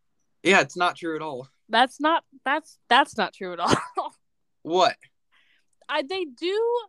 Yeah, 0.43 0.61
it's 0.61 0.77
not 0.77 0.97
true 0.97 1.17
at 1.17 1.23
all. 1.23 1.49
That's 1.69 2.01
not 2.01 2.25
that's 2.45 2.79
that's 2.89 3.17
not 3.17 3.33
true 3.35 3.53
at 3.53 3.61
all. 3.61 3.75
What? 4.63 4.97
I, 5.91 6.03
they 6.03 6.25
do 6.25 6.81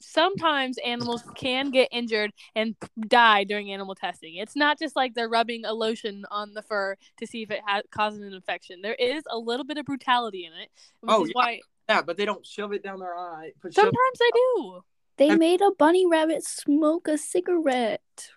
sometimes 0.00 0.76
animals 0.84 1.22
can 1.34 1.70
get 1.70 1.88
injured 1.92 2.30
and 2.54 2.74
die 3.08 3.44
during 3.44 3.72
animal 3.72 3.94
testing 3.94 4.36
it's 4.36 4.56
not 4.56 4.78
just 4.78 4.96
like 4.96 5.14
they're 5.14 5.28
rubbing 5.28 5.64
a 5.64 5.72
lotion 5.72 6.24
on 6.30 6.52
the 6.54 6.62
fur 6.62 6.96
to 7.18 7.26
see 7.26 7.42
if 7.42 7.50
it 7.50 7.60
ha- 7.66 7.82
causes 7.90 8.20
an 8.20 8.32
infection 8.32 8.80
there 8.82 8.94
is 8.94 9.22
a 9.30 9.38
little 9.38 9.64
bit 9.64 9.78
of 9.78 9.84
brutality 9.86 10.44
in 10.44 10.52
it 10.52 10.68
which 11.00 11.10
Oh, 11.10 11.22
is 11.24 11.28
yeah. 11.28 11.32
why 11.34 11.60
Yeah, 11.88 12.02
but 12.02 12.16
they 12.16 12.24
don't 12.24 12.44
shove 12.44 12.72
it 12.72 12.82
down 12.82 12.98
their 12.98 13.14
eye. 13.16 13.52
Sometimes 13.70 14.18
they 14.18 14.30
do 14.34 14.80
They 15.16 15.34
made 15.36 15.60
a 15.60 15.70
bunny 15.78 16.06
rabbit 16.06 16.44
smoke 16.44 17.08
a 17.08 17.16
cigarette. 17.16 18.30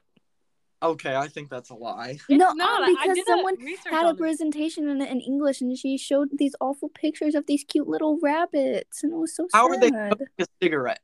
Okay, 0.83 1.15
I 1.15 1.29
think 1.29 1.49
that's 1.49 1.69
a 1.69 1.75
lie. 1.75 2.19
It's 2.27 2.29
no, 2.29 2.51
not. 2.51 2.83
I- 2.83 2.91
I 2.91 3.07
because 3.07 3.25
someone 3.25 3.55
had 3.89 4.05
a 4.05 4.13
presentation 4.15 4.89
in, 4.89 5.01
in 5.01 5.21
English 5.21 5.61
and 5.61 5.77
she 5.77 5.97
showed 5.97 6.27
these 6.33 6.55
awful 6.59 6.89
pictures 6.89 7.35
of 7.35 7.47
these 7.47 7.63
cute 7.63 7.87
little 7.87 8.19
rabbits 8.21 9.01
and 9.01 9.13
it 9.13 9.15
was 9.15 9.33
so 9.33 9.47
How 9.53 9.69
sad. 9.69 9.77
are 9.77 9.79
they 9.79 9.87
smoking 9.87 10.27
a 10.39 10.45
cigarette? 10.61 10.99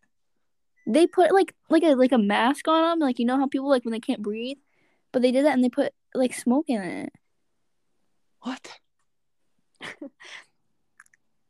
They 0.86 1.07
put 1.07 1.31
like 1.31 1.55
like 1.69 1.83
a 1.83 1.95
like 1.95 2.12
a 2.12 2.17
mask 2.17 2.67
on 2.67 2.81
them, 2.81 3.00
like 3.00 3.19
you 3.19 3.25
know 3.25 3.38
how 3.38 3.48
people 3.48 3.69
like 3.69 3.86
when 3.86 3.93
they 3.93 4.00
can't 4.01 4.21
breathe, 4.21 4.57
but 5.13 5.21
they 5.21 5.31
did 5.31 5.45
that 5.45 5.53
and 5.53 5.63
they 5.63 5.69
put 5.69 5.93
like 6.13 6.33
smoke 6.33 6.65
in 6.67 6.81
it. 6.81 7.13
What? 8.41 8.79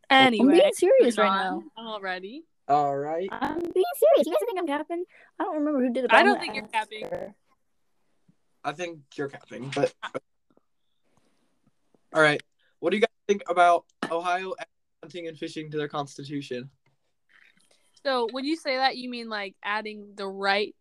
anyway 0.10 0.46
I'm 0.54 0.60
being 0.60 0.74
serious 0.74 1.18
moving 1.18 1.32
right 1.32 1.46
on 1.46 1.72
now. 1.78 1.84
already 1.84 2.44
All 2.68 2.96
right. 2.96 3.28
I'm 3.32 3.58
being 3.58 3.74
serious. 3.74 4.28
You 4.28 4.34
guys 4.34 4.46
think 4.46 4.60
I'm 4.60 4.68
capping? 4.68 5.04
I 5.40 5.46
don't 5.46 5.56
remember 5.56 5.80
who 5.80 5.94
did 5.94 6.04
it. 6.04 6.14
I 6.14 6.22
don't 6.22 6.40
think 6.40 6.54
you're 6.54 6.66
ask 6.66 6.74
capping. 6.74 7.34
Her. 8.64 8.70
I 8.70 8.74
think 8.74 9.00
you're 9.16 9.30
capping, 9.30 9.72
but 9.76 9.94
all 12.14 12.22
right. 12.22 12.42
What 12.80 12.92
do 12.92 12.98
you 12.98 13.02
guys 13.02 13.10
think 13.28 13.44
about 13.48 13.86
Ohio 14.10 14.54
adding 14.58 14.74
hunting 15.04 15.28
and 15.28 15.38
fishing 15.38 15.72
to 15.72 15.78
their 15.78 15.88
constitution? 15.88 16.70
so 18.06 18.28
when 18.32 18.46
you 18.46 18.56
say 18.56 18.78
that 18.78 18.98
you 18.98 19.10
mean 19.10 19.30
like 19.30 19.56
adding 19.64 20.14
the 20.16 20.28
right 20.28 20.74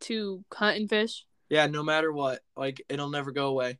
to 0.00 0.44
hunt 0.52 0.76
and 0.76 0.88
fish 0.88 1.24
Yeah, 1.48 1.66
no 1.66 1.82
matter 1.82 2.12
what, 2.12 2.40
like 2.56 2.82
it'll 2.88 3.10
never 3.10 3.32
go 3.32 3.48
away. 3.48 3.78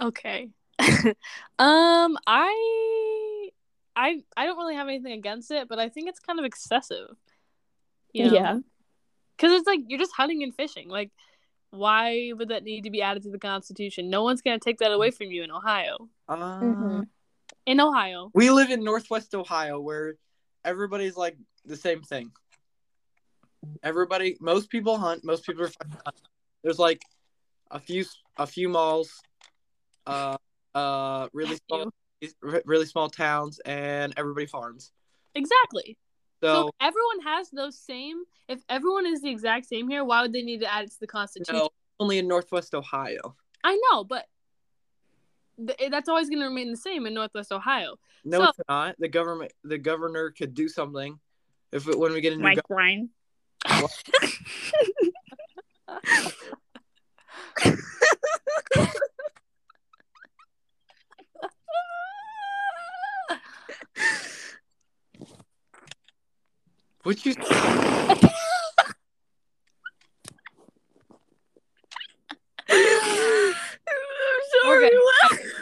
Okay. 0.00 0.50
um, 1.58 2.16
I, 2.26 3.50
I, 3.96 4.22
I 4.36 4.46
don't 4.46 4.56
really 4.56 4.76
have 4.76 4.88
anything 4.88 5.12
against 5.12 5.50
it, 5.50 5.68
but 5.68 5.78
I 5.78 5.88
think 5.88 6.08
it's 6.08 6.20
kind 6.20 6.38
of 6.38 6.44
excessive. 6.44 7.08
You 8.12 8.26
know? 8.26 8.34
Yeah. 8.34 8.58
Because 9.36 9.52
it's 9.52 9.66
like 9.66 9.80
you're 9.88 9.98
just 9.98 10.14
hunting 10.16 10.42
and 10.42 10.54
fishing. 10.54 10.88
Like, 10.88 11.10
why 11.70 12.32
would 12.34 12.48
that 12.48 12.64
need 12.64 12.82
to 12.84 12.90
be 12.90 13.02
added 13.02 13.22
to 13.24 13.30
the 13.30 13.38
Constitution? 13.38 14.10
No 14.10 14.22
one's 14.22 14.42
gonna 14.42 14.58
take 14.58 14.78
that 14.78 14.92
away 14.92 15.10
from 15.10 15.26
you 15.26 15.42
in 15.42 15.50
Ohio. 15.50 16.08
Uh, 16.28 16.60
Mhm. 16.60 17.08
In 17.66 17.80
Ohio. 17.80 18.30
We 18.34 18.50
live 18.50 18.70
in 18.70 18.82
Northwest 18.82 19.34
Ohio 19.34 19.78
where 19.80 20.14
everybody's 20.64 21.16
like 21.16 21.36
the 21.64 21.76
same 21.76 22.02
thing. 22.02 22.32
Everybody, 23.82 24.36
most 24.40 24.70
people 24.70 24.98
hunt. 24.98 25.24
Most 25.24 25.44
people 25.44 25.64
are. 25.64 26.12
There's 26.62 26.78
like 26.78 27.02
a 27.70 27.78
few, 27.78 28.04
a 28.36 28.46
few 28.46 28.68
malls, 28.68 29.20
uh, 30.06 30.36
uh, 30.74 31.28
really 31.32 31.58
small, 31.68 31.92
really 32.64 32.86
small 32.86 33.08
towns, 33.08 33.58
and 33.60 34.12
everybody 34.16 34.46
farms. 34.46 34.92
Exactly. 35.34 35.96
So, 36.42 36.52
So 36.54 36.68
if 36.68 36.74
everyone 36.80 37.20
has 37.24 37.50
those 37.50 37.78
same. 37.78 38.22
If 38.48 38.62
everyone 38.68 39.06
is 39.06 39.20
the 39.22 39.28
exact 39.30 39.66
same 39.66 39.88
here, 39.88 40.04
why 40.04 40.22
would 40.22 40.32
they 40.32 40.42
need 40.42 40.60
to 40.60 40.72
add 40.72 40.84
it 40.84 40.90
to 40.92 41.00
the 41.00 41.06
Constitution? 41.06 41.54
no, 41.56 41.68
only 42.00 42.18
in 42.18 42.26
Northwest 42.28 42.74
Ohio. 42.74 43.36
I 43.64 43.78
know, 43.90 44.04
but 44.04 44.26
th- 45.66 45.90
that's 45.90 46.08
always 46.08 46.28
going 46.30 46.40
to 46.40 46.46
remain 46.46 46.70
the 46.70 46.76
same 46.76 47.06
in 47.06 47.12
Northwest 47.14 47.52
Ohio. 47.52 47.96
No, 48.24 48.38
So- 48.38 48.44
it's 48.50 48.58
not. 48.68 48.94
The 48.98 49.08
government, 49.08 49.52
the 49.64 49.78
governor 49.78 50.30
could 50.30 50.54
do 50.54 50.68
something 50.68 51.18
if 51.72 51.86
it, 51.88 51.98
when 51.98 52.12
we 52.12 52.20
get 52.20 52.32
a 52.32 52.36
new 52.36 52.42
Mike 52.44 52.60
governor. 52.68 53.08
Ryan. 67.08 67.16
Would 67.16 67.24
you? 67.24 67.34
We're 74.64 74.80
good. 74.80 74.92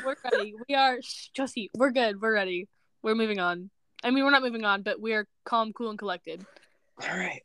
We're 0.05 0.17
ready. 0.33 0.55
We 0.69 0.75
are 0.75 1.01
shh, 1.01 1.29
Josie. 1.35 1.71
We're 1.77 1.93
good. 1.93 2.21
We're 2.21 2.35
ready. 2.35 2.69
We're 3.03 3.15
moving 3.15 3.39
on. 3.39 3.71
I 4.03 4.11
mean, 4.11 4.25
we're 4.25 4.31
not 4.31 4.43
moving 4.43 4.65
on, 4.65 4.83
but 4.83 5.01
we 5.01 5.13
are 5.15 5.27
calm, 5.45 5.73
cool, 5.73 5.91
and 5.91 5.99
collected. 5.99 6.45
All 7.03 7.17
right. 7.17 7.43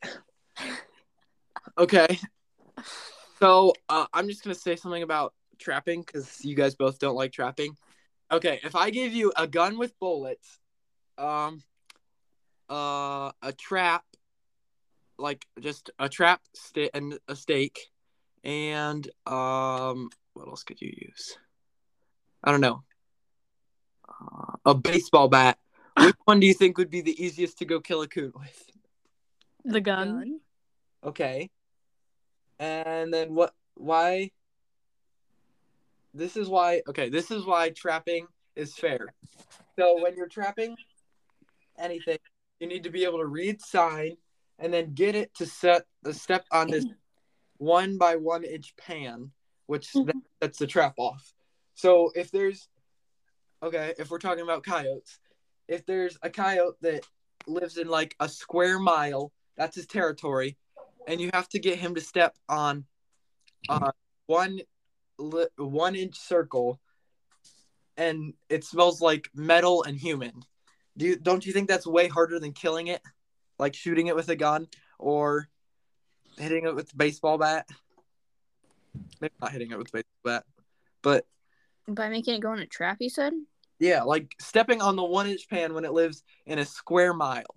Okay. 1.78 2.18
So 3.38 3.72
uh, 3.88 4.06
I'm 4.12 4.28
just 4.28 4.42
gonna 4.42 4.54
say 4.54 4.76
something 4.76 5.02
about 5.02 5.34
trapping 5.58 6.02
because 6.02 6.44
you 6.44 6.54
guys 6.54 6.74
both 6.74 6.98
don't 6.98 7.14
like 7.14 7.32
trapping. 7.32 7.76
Okay, 8.30 8.60
if 8.64 8.74
I 8.74 8.90
gave 8.90 9.12
you 9.12 9.32
a 9.36 9.46
gun 9.46 9.78
with 9.78 9.98
bullets, 9.98 10.58
um, 11.18 11.62
uh, 12.72 13.32
a 13.42 13.52
trap, 13.52 14.04
like 15.18 15.46
just 15.60 15.90
a 15.98 16.08
trap 16.08 16.40
sta- 16.54 16.90
and 16.94 17.18
a 17.28 17.36
stake, 17.36 17.90
and 18.42 19.06
um, 19.26 20.08
what 20.32 20.48
else 20.48 20.64
could 20.64 20.80
you 20.80 20.92
use? 20.96 21.36
I 22.42 22.50
don't 22.50 22.62
know. 22.62 22.82
Uh, 24.08 24.56
a 24.64 24.74
baseball 24.74 25.28
bat. 25.28 25.58
Which 25.98 26.16
one 26.24 26.40
do 26.40 26.46
you 26.46 26.54
think 26.54 26.78
would 26.78 26.90
be 26.90 27.02
the 27.02 27.22
easiest 27.22 27.58
to 27.58 27.66
go 27.66 27.78
kill 27.78 28.00
a 28.00 28.08
coon 28.08 28.32
with? 28.34 28.70
The 29.64 29.80
gun. 29.80 30.40
Okay. 31.04 31.50
And 32.58 33.12
then 33.12 33.34
what 33.34 33.52
why 33.74 34.30
This 36.14 36.36
is 36.36 36.48
why 36.48 36.82
okay, 36.88 37.08
this 37.08 37.30
is 37.30 37.44
why 37.44 37.70
trapping 37.70 38.26
is 38.54 38.74
fair. 38.74 39.14
So 39.78 40.02
when 40.02 40.14
you're 40.16 40.28
trapping 40.28 40.76
anything, 41.78 42.18
you 42.62 42.68
need 42.68 42.84
to 42.84 42.90
be 42.90 43.04
able 43.04 43.18
to 43.18 43.26
read 43.26 43.60
sign 43.60 44.16
and 44.60 44.72
then 44.72 44.94
get 44.94 45.16
it 45.16 45.34
to 45.34 45.44
set 45.44 45.82
the 46.04 46.14
step 46.14 46.44
on 46.52 46.70
this 46.70 46.86
one 47.56 47.98
by 47.98 48.14
one 48.14 48.44
inch 48.44 48.72
pan, 48.76 49.32
which 49.66 49.92
that, 49.92 50.14
sets 50.40 50.58
the 50.58 50.66
trap 50.68 50.94
off. 50.96 51.34
So 51.74 52.12
if 52.14 52.30
there's 52.30 52.68
okay, 53.64 53.94
if 53.98 54.10
we're 54.10 54.20
talking 54.20 54.44
about 54.44 54.62
coyotes, 54.62 55.18
if 55.66 55.84
there's 55.86 56.16
a 56.22 56.30
coyote 56.30 56.76
that 56.82 57.04
lives 57.48 57.78
in 57.78 57.88
like 57.88 58.14
a 58.20 58.28
square 58.28 58.78
mile, 58.78 59.32
that's 59.56 59.74
his 59.74 59.86
territory, 59.86 60.56
and 61.08 61.20
you 61.20 61.30
have 61.34 61.48
to 61.48 61.58
get 61.58 61.80
him 61.80 61.96
to 61.96 62.00
step 62.00 62.36
on 62.48 62.84
uh, 63.68 63.90
one 64.26 64.60
li- 65.18 65.48
one 65.56 65.96
inch 65.96 66.16
circle, 66.16 66.80
and 67.96 68.34
it 68.48 68.62
smells 68.62 69.00
like 69.00 69.28
metal 69.34 69.82
and 69.82 69.98
human. 69.98 70.44
Do 70.96 71.06
you 71.06 71.16
don't 71.16 71.44
you 71.46 71.52
think 71.52 71.68
that's 71.68 71.86
way 71.86 72.08
harder 72.08 72.38
than 72.38 72.52
killing 72.52 72.88
it, 72.88 73.00
like 73.58 73.74
shooting 73.74 74.08
it 74.08 74.16
with 74.16 74.28
a 74.28 74.36
gun 74.36 74.68
or 74.98 75.48
hitting 76.38 76.64
it 76.64 76.74
with 76.74 76.92
a 76.92 76.96
baseball 76.96 77.38
bat? 77.38 77.66
Maybe 79.20 79.32
not 79.40 79.52
hitting 79.52 79.70
it 79.70 79.78
with 79.78 79.88
a 79.88 79.92
baseball 79.92 80.20
bat, 80.24 80.44
but 81.02 81.26
By 81.88 82.08
making 82.08 82.34
it 82.34 82.40
go 82.40 82.52
in 82.52 82.58
a 82.58 82.66
trap, 82.66 82.98
you 83.00 83.08
said? 83.08 83.32
yeah, 83.78 84.02
like 84.02 84.34
stepping 84.40 84.80
on 84.80 84.96
the 84.96 85.02
one 85.04 85.26
inch 85.26 85.48
pan 85.48 85.74
when 85.74 85.84
it 85.84 85.92
lives 85.92 86.22
in 86.46 86.58
a 86.58 86.64
square 86.64 87.12
mile. 87.14 87.56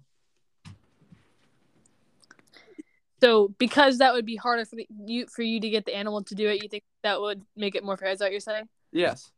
So 3.21 3.49
because 3.57 3.99
that 3.99 4.13
would 4.13 4.25
be 4.25 4.35
harder 4.35 4.65
for 4.65 4.75
the, 4.75 4.87
you 5.05 5.25
for 5.27 5.41
you 5.41 5.59
to 5.59 5.69
get 5.69 5.85
the 5.85 5.95
animal 5.95 6.23
to 6.23 6.35
do 6.35 6.49
it, 6.49 6.61
you 6.63 6.69
think 6.69 6.83
that 7.03 7.19
would 7.19 7.41
make 7.55 7.75
it 7.75 7.83
more 7.83 7.97
fair? 7.97 8.09
Is 8.09 8.19
that 8.19 8.25
what 8.25 8.31
you're 8.31 8.39
saying? 8.39 8.67
Yes. 8.91 9.31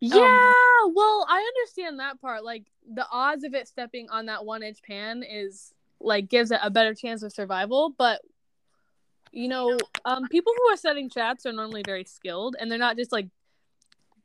Yeah. 0.00 0.52
well, 0.86 1.26
I 1.28 1.52
understand 1.54 1.98
that 1.98 2.20
part. 2.20 2.44
Like 2.44 2.64
the 2.92 3.06
odds 3.10 3.44
of 3.44 3.54
it 3.54 3.68
stepping 3.68 4.08
on 4.10 4.26
that 4.26 4.44
one 4.44 4.62
inch 4.62 4.82
pan 4.82 5.24
is 5.28 5.72
like 6.00 6.28
gives 6.28 6.50
it 6.50 6.60
a 6.62 6.70
better 6.70 6.94
chance 6.94 7.22
of 7.22 7.32
survival, 7.32 7.94
but 7.96 8.20
you 9.32 9.48
know, 9.48 9.76
um, 10.04 10.26
people 10.28 10.52
who 10.56 10.72
are 10.72 10.76
setting 10.76 11.10
traps 11.10 11.44
are 11.46 11.52
normally 11.52 11.82
very 11.84 12.04
skilled, 12.04 12.56
and 12.58 12.70
they're 12.70 12.78
not 12.78 12.96
just 12.96 13.12
like 13.12 13.28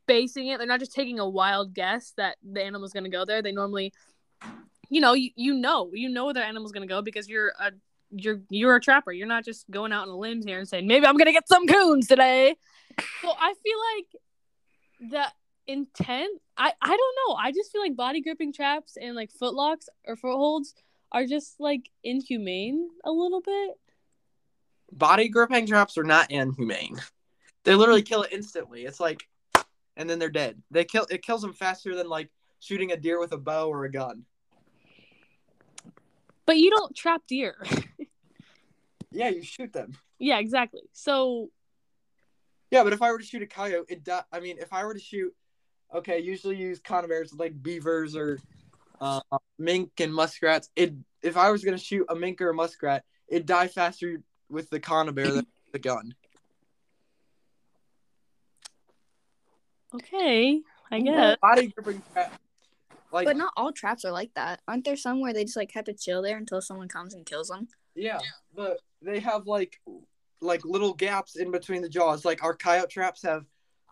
basing 0.06 0.48
it. 0.48 0.58
They're 0.58 0.66
not 0.66 0.80
just 0.80 0.92
taking 0.92 1.18
a 1.18 1.28
wild 1.28 1.74
guess 1.74 2.12
that 2.16 2.36
the 2.42 2.62
animal's 2.62 2.92
going 2.92 3.04
to 3.04 3.10
go 3.10 3.24
there. 3.24 3.42
They 3.42 3.52
normally, 3.52 3.92
you 4.88 5.00
know, 5.00 5.12
you, 5.12 5.30
you 5.36 5.54
know, 5.54 5.90
you 5.92 6.08
know 6.08 6.26
where 6.26 6.34
the 6.34 6.44
animal's 6.44 6.72
going 6.72 6.86
to 6.86 6.92
go 6.92 7.02
because 7.02 7.28
you're 7.28 7.52
a 7.60 7.72
you're 8.10 8.40
you're 8.48 8.76
a 8.76 8.80
trapper. 8.80 9.12
You're 9.12 9.26
not 9.26 9.44
just 9.44 9.70
going 9.70 9.92
out 9.92 10.02
on 10.02 10.08
a 10.08 10.16
limb 10.16 10.42
here 10.42 10.58
and 10.58 10.68
saying 10.68 10.86
maybe 10.86 11.06
I'm 11.06 11.16
going 11.16 11.26
to 11.26 11.32
get 11.32 11.48
some 11.48 11.66
coons 11.66 12.06
today. 12.06 12.56
So 13.22 13.28
I 13.28 13.54
feel 13.62 13.78
like 13.96 15.10
the 15.10 15.26
intent. 15.66 16.40
I 16.56 16.72
I 16.80 16.88
don't 16.88 17.16
know. 17.28 17.34
I 17.34 17.52
just 17.52 17.72
feel 17.72 17.80
like 17.80 17.96
body 17.96 18.20
gripping 18.20 18.52
traps 18.52 18.96
and 19.00 19.14
like 19.14 19.30
footlocks 19.32 19.86
or 20.06 20.16
footholds 20.16 20.74
are 21.12 21.26
just 21.26 21.60
like 21.60 21.90
inhumane 22.02 22.88
a 23.04 23.10
little 23.10 23.40
bit. 23.40 23.78
Body 24.92 25.28
gripping 25.28 25.66
traps 25.66 25.96
are 25.98 26.04
not 26.04 26.30
inhumane. 26.30 27.00
They 27.64 27.74
literally 27.74 28.02
kill 28.02 28.22
it 28.22 28.32
instantly. 28.32 28.84
It's 28.84 29.00
like, 29.00 29.26
and 29.96 30.08
then 30.08 30.18
they're 30.18 30.28
dead. 30.30 30.62
They 30.70 30.84
kill 30.84 31.06
it 31.10 31.22
kills 31.22 31.42
them 31.42 31.52
faster 31.52 31.94
than 31.94 32.08
like 32.08 32.30
shooting 32.60 32.92
a 32.92 32.96
deer 32.96 33.18
with 33.18 33.32
a 33.32 33.38
bow 33.38 33.68
or 33.68 33.84
a 33.84 33.90
gun. 33.90 34.24
But 36.46 36.58
you 36.58 36.70
don't 36.70 36.94
trap 36.94 37.22
deer. 37.26 37.56
Yeah, 39.16 39.28
you 39.28 39.44
shoot 39.44 39.72
them. 39.72 39.96
yeah, 40.18 40.40
exactly. 40.40 40.82
So 40.92 41.50
Yeah, 42.72 42.82
but 42.82 42.92
if 42.92 43.00
I 43.00 43.12
were 43.12 43.18
to 43.18 43.24
shoot 43.24 43.42
a 43.42 43.46
coyote, 43.46 43.86
it. 43.88 44.02
Do- 44.02 44.18
I 44.32 44.40
mean, 44.40 44.58
if 44.58 44.72
I 44.72 44.84
were 44.84 44.92
to 44.92 44.98
shoot, 44.98 45.32
okay, 45.94 46.18
usually 46.18 46.56
use 46.56 46.80
Conibears 46.80 47.38
like 47.38 47.60
beavers 47.62 48.16
or 48.16 48.38
uh, 49.00 49.20
mink 49.58 49.92
and 50.00 50.12
muskrats. 50.14 50.68
It. 50.76 50.94
If 51.22 51.36
I 51.36 51.50
was 51.50 51.64
gonna 51.64 51.78
shoot 51.78 52.06
a 52.08 52.14
mink 52.14 52.40
or 52.40 52.50
a 52.50 52.54
muskrat, 52.54 53.04
it'd 53.28 53.46
die 53.46 53.68
faster 53.68 54.20
with 54.50 54.68
the 54.70 54.80
Conibear 54.80 55.32
than 55.32 55.46
the 55.72 55.78
gun. 55.78 56.14
okay, 59.94 60.60
I 60.90 61.00
guess. 61.00 61.36
Body 61.40 61.68
gripping 61.68 62.02
trap. 62.12 62.40
Like 63.12 63.26
But 63.26 63.36
not 63.36 63.52
all 63.56 63.72
traps 63.72 64.04
are 64.04 64.12
like 64.12 64.34
that. 64.34 64.60
Aren't 64.66 64.84
there 64.84 64.96
some 64.96 65.20
where 65.20 65.32
they 65.32 65.44
just 65.44 65.56
like 65.56 65.70
have 65.72 65.84
to 65.84 65.94
chill 65.94 66.20
there 66.20 66.36
until 66.36 66.60
someone 66.60 66.88
comes 66.88 67.14
and 67.14 67.24
kills 67.24 67.48
them? 67.48 67.68
Yeah, 67.94 68.18
but 68.54 68.80
they 69.00 69.20
have 69.20 69.46
like 69.46 69.80
like 70.40 70.64
little 70.64 70.92
gaps 70.92 71.36
in 71.36 71.50
between 71.50 71.80
the 71.80 71.88
jaws. 71.88 72.24
Like 72.24 72.42
our 72.42 72.56
coyote 72.56 72.90
traps 72.90 73.22
have 73.22 73.46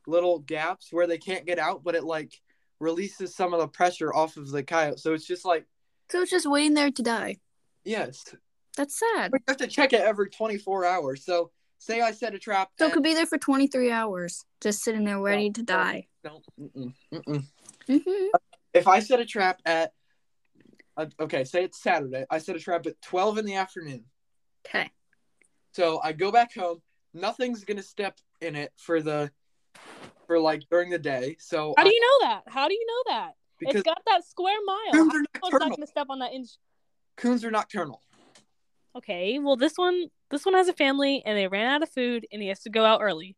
little 0.06 0.38
gaps 0.40 0.88
where 0.92 1.06
they 1.06 1.18
can't 1.18 1.46
get 1.46 1.58
out, 1.58 1.84
but 1.84 1.94
it 1.94 2.04
like 2.04 2.40
releases 2.80 3.34
some 3.34 3.54
of 3.54 3.60
the 3.60 3.68
pressure 3.68 4.12
off 4.14 4.36
of 4.36 4.50
the 4.50 4.62
coyote. 4.62 4.98
So 4.98 5.14
it's 5.14 5.26
just 5.26 5.44
like 5.44 5.66
So 6.10 6.22
it's 6.22 6.30
just 6.30 6.48
waiting 6.50 6.74
there 6.74 6.90
to 6.90 7.02
die. 7.02 7.36
yes, 7.84 8.24
That's 8.76 8.98
sad. 8.98 9.30
we 9.32 9.38
have 9.48 9.56
to 9.58 9.66
check 9.66 9.92
it 9.92 10.00
every 10.00 10.30
twenty 10.30 10.58
four 10.58 10.84
hours. 10.84 11.24
So 11.24 11.50
say 11.78 12.00
I 12.00 12.12
set 12.12 12.34
a 12.34 12.38
trap. 12.38 12.70
So 12.78 12.86
it 12.86 12.92
could 12.92 13.02
be 13.02 13.14
there 13.14 13.26
for 13.26 13.38
23 13.38 13.90
hours, 13.90 14.44
just 14.60 14.82
sitting 14.84 15.04
there 15.04 15.18
ready 15.20 15.50
to 15.50 15.62
die. 15.62 16.06
no, 16.24 16.40
mm-mm, 16.60 16.92
mm-mm. 17.12 17.44
hmm 17.88 18.26
If 18.72 18.86
I 18.86 19.00
set 19.00 19.20
a 19.20 19.24
trap 19.26 19.60
at 19.64 19.92
uh, 20.96 21.06
okay, 21.20 21.44
say 21.44 21.64
it's 21.64 21.82
Saturday. 21.82 22.24
I 22.30 22.38
set 22.38 22.54
a 22.56 22.60
trap 22.60 22.86
at 22.86 23.00
twelve 23.00 23.38
in 23.38 23.46
the 23.46 23.54
afternoon. 23.56 24.04
Okay. 24.66 24.90
So 25.72 26.00
I 26.04 26.12
go 26.12 26.30
back 26.30 26.54
home. 26.54 26.82
Nothing's 27.14 27.64
gonna 27.64 27.82
step 27.82 28.18
in 28.40 28.56
it 28.56 28.72
for 28.76 29.00
the 29.00 29.30
for 30.26 30.38
like 30.38 30.62
during 30.70 30.90
the 30.90 30.98
day. 30.98 31.36
So 31.38 31.74
How 31.76 31.84
do 31.84 31.92
you 31.92 32.00
know 32.00 32.28
that? 32.28 32.42
How 32.48 32.68
do 32.68 32.74
you 32.74 32.86
know 32.86 33.14
that? 33.14 33.34
because 33.62 33.80
it's 33.80 33.84
got 33.84 34.02
that 34.06 34.24
square 34.24 34.56
mile. 34.64 34.92
coons 34.92 35.14
are 35.14 35.18
am 35.18 35.26
I 35.42 35.48
not 35.48 35.50
nocturnal. 35.52 35.76
gonna 35.76 35.86
step 35.86 36.06
on 36.10 36.18
that 36.18 36.32
inch? 36.32 36.50
Coons 37.16 37.44
are 37.44 37.50
nocturnal. 37.50 38.00
Okay, 38.96 39.38
well 39.38 39.56
this 39.56 39.76
one 39.76 40.08
this 40.30 40.44
one 40.44 40.54
has 40.54 40.68
a 40.68 40.72
family 40.72 41.22
and 41.24 41.36
they 41.36 41.48
ran 41.48 41.66
out 41.66 41.82
of 41.82 41.90
food 41.90 42.26
and 42.32 42.42
he 42.42 42.48
has 42.48 42.60
to 42.60 42.70
go 42.70 42.84
out 42.84 43.00
early. 43.02 43.36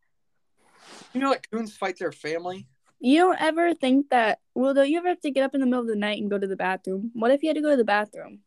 You 1.13 1.21
know 1.21 1.31
what? 1.31 1.49
Coons 1.51 1.77
fight 1.77 1.99
their 1.99 2.13
family. 2.13 2.67
You 3.01 3.19
don't 3.19 3.41
ever 3.41 3.75
think 3.75 4.11
that? 4.11 4.39
Well, 4.55 4.73
don't 4.73 4.89
you 4.89 4.99
ever 4.99 5.09
have 5.09 5.21
to 5.21 5.31
get 5.31 5.45
up 5.45 5.55
in 5.55 5.61
the 5.61 5.67
middle 5.67 5.83
of 5.83 5.89
the 5.89 5.97
night 5.97 6.21
and 6.21 6.31
go 6.31 6.39
to 6.39 6.47
the 6.47 6.57
bathroom? 6.57 7.11
What 7.15 7.31
if 7.31 7.43
you 7.43 7.49
had 7.51 7.57
to 7.57 7.63
go 7.63 7.71
to 7.71 7.77
the 7.77 7.85
bathroom? 7.85 8.41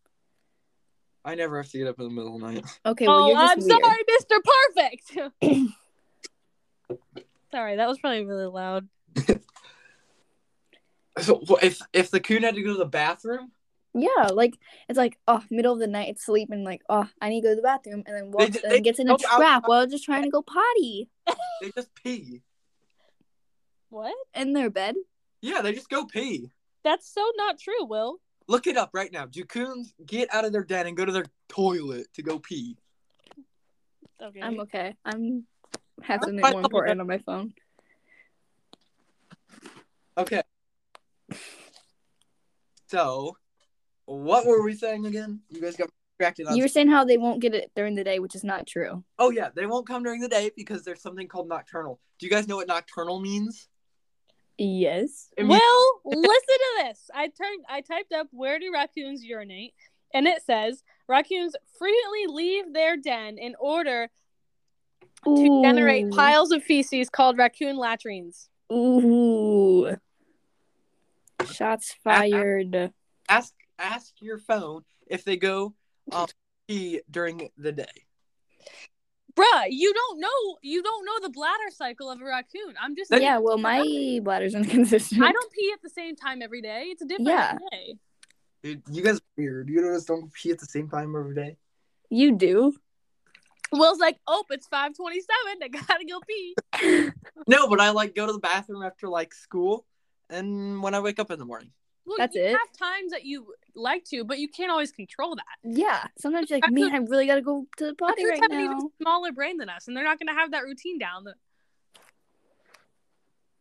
I 1.23 1.35
never 1.35 1.57
have 1.61 1.69
to 1.71 1.77
get 1.77 1.87
up 1.87 1.99
in 1.99 2.05
the 2.05 2.11
middle 2.11 2.35
of 2.35 2.41
the 2.41 2.47
night. 2.47 2.65
Okay, 2.85 3.07
well 3.07 3.23
oh, 3.23 3.27
you're 3.27 3.37
just 3.37 3.57
I'm 3.57 3.63
weird. 3.63 3.81
sorry, 3.83 4.03
Mr. 4.15 5.31
Perfect. 5.35 5.73
sorry, 7.51 7.75
that 7.77 7.87
was 7.87 7.99
probably 7.99 8.25
really 8.25 8.45
loud. 8.47 8.87
So 11.19 11.41
wh- 11.49 11.63
if 11.63 11.79
if 11.93 12.11
the 12.11 12.19
coon 12.19 12.43
had 12.43 12.53
to 12.55 12.61
go 12.61 12.73
to 12.73 12.77
the 12.77 12.85
bathroom, 12.85 13.51
Yeah, 13.95 14.27
like 14.31 14.55
it's 14.87 14.97
like 14.97 15.17
oh, 15.27 15.41
middle 15.49 15.73
of 15.73 15.79
the 15.79 15.87
night, 15.87 16.09
it's 16.09 16.23
sleeping. 16.23 16.63
Like 16.63 16.83
oh, 16.89 17.09
I 17.19 17.29
need 17.29 17.41
to 17.41 17.47
go 17.47 17.51
to 17.53 17.55
the 17.55 17.61
bathroom, 17.63 18.03
and 18.05 18.15
then 18.15 18.31
walks 18.31 18.51
d- 18.51 18.59
and 18.63 18.71
they 18.71 18.81
gets 18.81 18.99
in 18.99 19.09
a 19.09 19.17
go 19.17 19.25
out- 19.31 19.37
trap 19.37 19.63
while 19.65 19.87
just 19.87 20.03
trying 20.05 20.23
to 20.23 20.29
go 20.29 20.43
potty 20.43 21.09
they 21.61 21.71
just 21.75 21.89
pee. 21.95 22.43
What? 23.89 24.13
in 24.35 24.53
their 24.53 24.69
bed. 24.69 24.93
Yeah, 25.41 25.61
they 25.61 25.73
just 25.73 25.89
go 25.89 26.05
pee. 26.05 26.51
That's 26.83 27.11
so 27.11 27.25
not 27.35 27.57
true, 27.59 27.85
Will. 27.85 28.19
Look 28.47 28.67
it 28.67 28.77
up 28.77 28.91
right 28.93 29.11
now. 29.11 29.25
Do 29.25 29.43
coons 29.43 29.95
get 30.05 30.31
out 30.31 30.45
of 30.45 30.51
their 30.51 30.63
den 30.63 30.85
and 30.87 30.95
go 30.95 31.03
to 31.05 31.11
their 31.11 31.25
toilet 31.49 32.07
to 32.13 32.21
go 32.21 32.37
pee? 32.37 32.77
Okay. 34.21 34.39
I'm 34.41 34.59
okay. 34.61 34.93
I'm 35.03 35.45
have 36.03 36.21
I'm 36.23 36.37
something 36.39 36.51
more 36.51 36.61
important 36.61 37.01
on 37.01 37.07
my 37.07 37.17
phone. 37.19 37.53
Okay. 40.17 40.41
So, 42.87 43.37
what 44.05 44.45
were 44.45 44.63
we 44.63 44.73
saying 44.73 45.05
again? 45.05 45.41
You 45.49 45.61
guys 45.61 45.75
got 45.75 45.89
distracted. 46.17 46.47
You 46.55 46.63
were 46.63 46.67
saying 46.67 46.89
how 46.89 47.03
they 47.03 47.17
won't 47.17 47.41
get 47.41 47.53
it 47.53 47.71
during 47.75 47.95
the 47.95 48.03
day, 48.03 48.19
which 48.19 48.35
is 48.35 48.43
not 48.43 48.65
true. 48.65 49.03
Oh 49.19 49.29
yeah, 49.29 49.49
they 49.55 49.65
won't 49.65 49.85
come 49.85 50.03
during 50.03 50.21
the 50.21 50.29
day 50.29 50.51
because 50.55 50.83
there's 50.83 51.01
something 51.01 51.27
called 51.27 51.49
nocturnal. 51.49 51.99
Do 52.19 52.25
you 52.25 52.31
guys 52.31 52.47
know 52.47 52.55
what 52.55 52.67
nocturnal 52.67 53.19
means? 53.19 53.67
Yes. 54.57 55.29
It 55.37 55.45
means- 55.45 55.61
Will, 55.61 56.01
listen 56.19 56.23
to 56.31 56.83
this. 56.83 57.09
I 57.13 57.27
turned 57.27 57.65
I 57.69 57.81
typed 57.81 58.13
up 58.13 58.27
where 58.31 58.57
do 58.59 58.71
raccoons 58.73 59.23
urinate? 59.23 59.73
And 60.13 60.25
it 60.25 60.41
says 60.43 60.83
raccoons 61.07 61.55
frequently 61.77 62.25
leave 62.33 62.73
their 62.73 62.97
den 62.97 63.37
in 63.37 63.55
order 63.59 64.09
to 65.25 65.61
generate 65.63 66.09
piles 66.11 66.51
of 66.51 66.63
feces 66.63 67.09
called 67.09 67.37
raccoon 67.37 67.77
latrines. 67.77 68.49
Ooh. 68.71 69.95
Shots 71.51 71.95
fired. 72.03 72.91
ask 73.29 73.53
ask 73.79 74.13
your 74.19 74.37
phone 74.37 74.83
if 75.05 75.23
they 75.23 75.37
go 75.37 75.73
um 76.11 76.27
pee 76.67 77.01
during 77.09 77.49
the 77.57 77.71
day. 77.71 77.85
Bruh, 79.35 79.65
you 79.69 79.93
don't 79.93 80.19
know 80.19 80.57
you 80.63 80.81
don't 80.81 81.05
know 81.05 81.19
the 81.21 81.29
bladder 81.29 81.69
cycle 81.69 82.09
of 82.09 82.19
a 82.21 82.25
raccoon. 82.25 82.73
I'm 82.81 82.95
just 82.95 83.11
That- 83.11 83.21
yeah, 83.21 83.37
well, 83.37 83.57
my 83.57 84.19
bladder's 84.23 84.55
inconsistent. 84.61 85.21
I 85.23 85.31
don't 85.31 85.51
pee 85.51 85.71
at 85.73 85.81
the 85.83 85.89
same 85.89 86.15
time 86.15 86.41
every 86.41 86.61
day. 86.61 86.85
It's 86.87 87.01
a 87.03 87.05
different 87.05 87.29
Yeah. 87.29 87.51
every 87.55 87.67
day. 87.71 87.93
Dude, 88.63 88.81
you 88.91 89.03
guys 89.03 89.17
are 89.17 89.21
weird. 89.37 89.69
You 89.69 89.81
guys 89.83 90.05
don't 90.05 90.33
pee 90.33 90.49
at 90.51 90.59
the 90.59 90.65
same 90.65 90.89
time 90.89 91.15
every 91.15 91.35
day. 91.35 91.57
You 92.09 92.35
do. 92.35 92.73
Will's 93.71 93.99
like, 93.99 94.17
oh, 94.27 94.43
it's 94.49 94.67
five 94.67 94.93
twenty 94.95 95.19
seven. 95.21 95.61
I 95.63 95.67
gotta 95.67 96.05
go 96.05 96.19
pee. 96.27 97.11
No, 97.47 97.67
but 97.69 97.79
I 97.79 97.91
like 97.91 98.13
go 98.15 98.25
to 98.25 98.33
the 98.33 98.39
bathroom 98.39 98.83
after 98.83 99.07
like 99.07 99.33
school 99.33 99.85
and 100.29 100.81
when 100.83 100.93
I 100.93 100.99
wake 100.99 101.19
up 101.19 101.31
in 101.31 101.39
the 101.39 101.45
morning. 101.45 101.71
Well, 102.05 102.15
That's 102.17 102.35
you 102.35 102.41
it. 102.43 102.51
have 102.51 102.71
times 102.77 103.11
that 103.11 103.25
you 103.25 103.53
like 103.75 104.03
to, 104.05 104.23
but 104.23 104.39
you 104.39 104.47
can't 104.47 104.71
always 104.71 104.91
control 104.91 105.35
that. 105.35 105.43
Yeah. 105.63 106.05
Sometimes 106.17 106.49
you're 106.49 106.59
like, 106.59 106.71
man, 106.71 106.93
I 106.93 106.97
really 106.97 107.27
gotta 107.27 107.41
go 107.41 107.65
to 107.77 107.85
the 107.87 107.95
potty 107.95 108.25
right 108.25 108.39
have 108.41 108.51
an 108.51 108.57
now. 108.57 108.63
even 108.65 108.89
smaller 109.01 109.31
brain 109.33 109.57
than 109.57 109.69
us, 109.69 109.87
and 109.87 109.95
they're 109.95 110.03
not 110.05 110.17
gonna 110.19 110.33
have 110.37 110.51
that 110.51 110.63
routine 110.63 110.99
down. 110.99 111.25
The- 111.25 111.35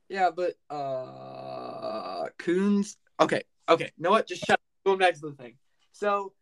Yeah, 0.09 0.31
but 0.31 0.55
uh 0.75 2.29
coons 2.39 2.97
okay, 3.21 3.43
okay. 3.69 3.91
You 3.97 4.03
Know 4.05 4.11
what? 4.11 4.27
Just 4.29 4.45
shut 4.47 4.55
up. 4.55 4.61
Going 4.85 4.99
back 4.99 5.15
to 5.15 5.21
the 5.21 5.33
thing. 5.33 5.57
So 5.93 6.33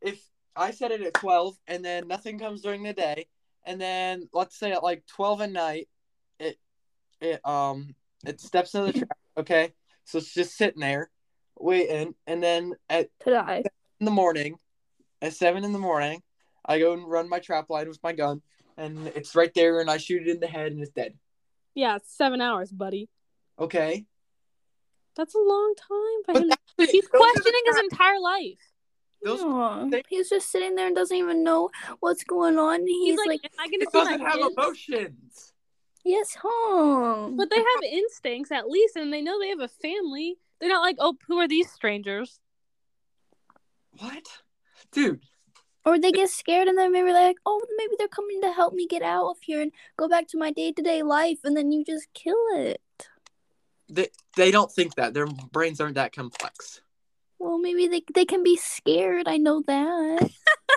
if 0.00 0.20
I 0.56 0.70
set 0.70 0.90
it 0.90 1.00
at 1.02 1.14
twelve 1.14 1.56
and 1.66 1.84
then 1.84 2.08
nothing 2.08 2.38
comes 2.38 2.60
during 2.62 2.82
the 2.82 2.92
day, 2.92 3.26
and 3.64 3.80
then 3.80 4.28
let's 4.32 4.58
say 4.58 4.72
at 4.72 4.82
like 4.82 5.04
twelve 5.06 5.40
at 5.40 5.50
night, 5.50 5.88
it 6.38 6.58
it 7.20 7.40
um 7.46 7.94
it 8.26 8.40
steps 8.40 8.74
into 8.74 8.92
the 8.92 8.98
trap, 9.00 9.18
okay? 9.38 9.72
So 10.04 10.18
it's 10.18 10.34
just 10.34 10.56
sitting 10.56 10.80
there 10.80 11.10
waiting, 11.58 12.14
and 12.26 12.42
then 12.42 12.74
at 12.90 13.08
To 13.24 13.30
die. 13.30 13.62
in 14.00 14.04
the 14.04 14.10
morning, 14.10 14.56
at 15.20 15.32
seven 15.34 15.64
in 15.64 15.72
the 15.72 15.78
morning, 15.78 16.22
I 16.64 16.78
go 16.78 16.92
and 16.92 17.08
run 17.08 17.28
my 17.28 17.38
trap 17.38 17.70
line 17.70 17.88
with 17.88 18.02
my 18.02 18.12
gun, 18.12 18.42
and 18.76 19.06
it's 19.08 19.34
right 19.34 19.52
there, 19.54 19.80
and 19.80 19.90
I 19.90 19.96
shoot 19.98 20.22
it 20.22 20.28
in 20.28 20.40
the 20.40 20.46
head, 20.48 20.72
and 20.72 20.80
it's 20.80 20.90
dead. 20.92 21.14
yeah, 21.74 21.96
it's 21.96 22.12
seven 22.14 22.40
hours, 22.40 22.70
buddy. 22.70 23.08
Okay. 23.58 24.06
That's 25.16 25.34
a 25.34 25.38
long 25.38 25.74
time 25.76 26.24
for 26.24 26.32
But 26.34 26.42
him. 26.42 26.50
He's 26.90 26.90
those 26.90 27.04
are 27.04 27.10
the 27.12 27.18
questioning 27.18 27.62
his 27.66 27.78
entire 27.92 28.18
life. 28.20 28.58
Those- 29.24 29.40
Aw, 29.42 29.88
they- 29.88 30.02
he's 30.08 30.28
just 30.28 30.50
sitting 30.50 30.74
there 30.74 30.86
and 30.86 30.96
doesn't 30.96 31.16
even 31.16 31.44
know 31.44 31.70
what's 32.00 32.24
going 32.24 32.58
on. 32.58 32.86
He's, 32.86 33.10
He's, 33.10 33.18
like, 33.18 33.40
like, 33.42 33.44
am 33.44 33.50
I 33.60 33.68
gonna 33.68 33.90
doesn't 33.92 34.20
have 34.20 34.34
kids? 34.34 34.54
emotions. 34.56 35.52
yes, 36.04 36.34
home. 36.42 37.36
But 37.36 37.50
they 37.50 37.56
have 37.56 37.82
instincts 37.84 38.50
at 38.50 38.68
least, 38.68 38.96
and 38.96 39.12
they 39.12 39.22
know 39.22 39.38
they 39.38 39.48
have 39.48 39.60
a 39.60 39.68
family. 39.68 40.38
They're 40.60 40.68
not 40.68 40.82
like, 40.82 40.96
oh, 40.98 41.16
who 41.28 41.38
are 41.38 41.48
these 41.48 41.70
strangers? 41.70 42.40
What, 43.98 44.26
dude? 44.92 45.20
or 45.84 45.98
they 45.98 46.12
get 46.12 46.30
scared 46.30 46.68
and 46.68 46.78
then 46.78 46.92
maybe 46.92 47.10
they're 47.10 47.26
like, 47.26 47.38
oh, 47.44 47.60
maybe 47.76 47.94
they're 47.98 48.06
coming 48.06 48.40
to 48.40 48.52
help 48.52 48.72
me 48.72 48.86
get 48.86 49.02
out 49.02 49.28
of 49.28 49.38
here 49.42 49.60
and 49.60 49.72
go 49.96 50.08
back 50.08 50.28
to 50.28 50.38
my 50.38 50.52
day 50.52 50.70
to 50.70 50.80
day 50.82 51.02
life, 51.02 51.40
and 51.44 51.56
then 51.56 51.72
you 51.72 51.84
just 51.84 52.06
kill 52.14 52.36
it. 52.54 52.80
They 53.88 54.08
they 54.36 54.50
don't 54.52 54.70
think 54.70 54.94
that 54.94 55.12
their 55.12 55.26
brains 55.26 55.80
aren't 55.80 55.96
that 55.96 56.12
complex. 56.12 56.80
Well, 57.42 57.58
maybe 57.58 57.88
they 57.88 58.02
they 58.14 58.24
can 58.24 58.44
be 58.44 58.56
scared. 58.56 59.26
I 59.26 59.36
know 59.36 59.62
that. 59.66 60.30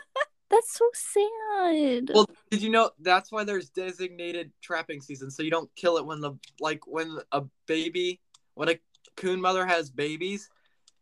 That's 0.49 0.73
so 0.73 0.89
sad. 0.93 2.09
Well, 2.11 2.27
did 2.49 2.63
you 2.63 2.69
know 2.71 2.89
that's 2.99 3.31
why 3.31 3.43
there's 3.43 3.69
designated 3.69 4.51
trapping 4.61 5.01
season, 5.01 5.29
so 5.29 5.43
you 5.43 5.51
don't 5.51 5.69
kill 5.75 5.97
it 5.97 6.05
when 6.05 6.21
the 6.21 6.33
like 6.59 6.87
when 6.87 7.17
a 7.31 7.43
baby 7.67 8.19
when 8.55 8.69
a 8.69 8.79
coon 9.15 9.41
mother 9.41 9.65
has 9.65 9.89
babies, 9.91 10.49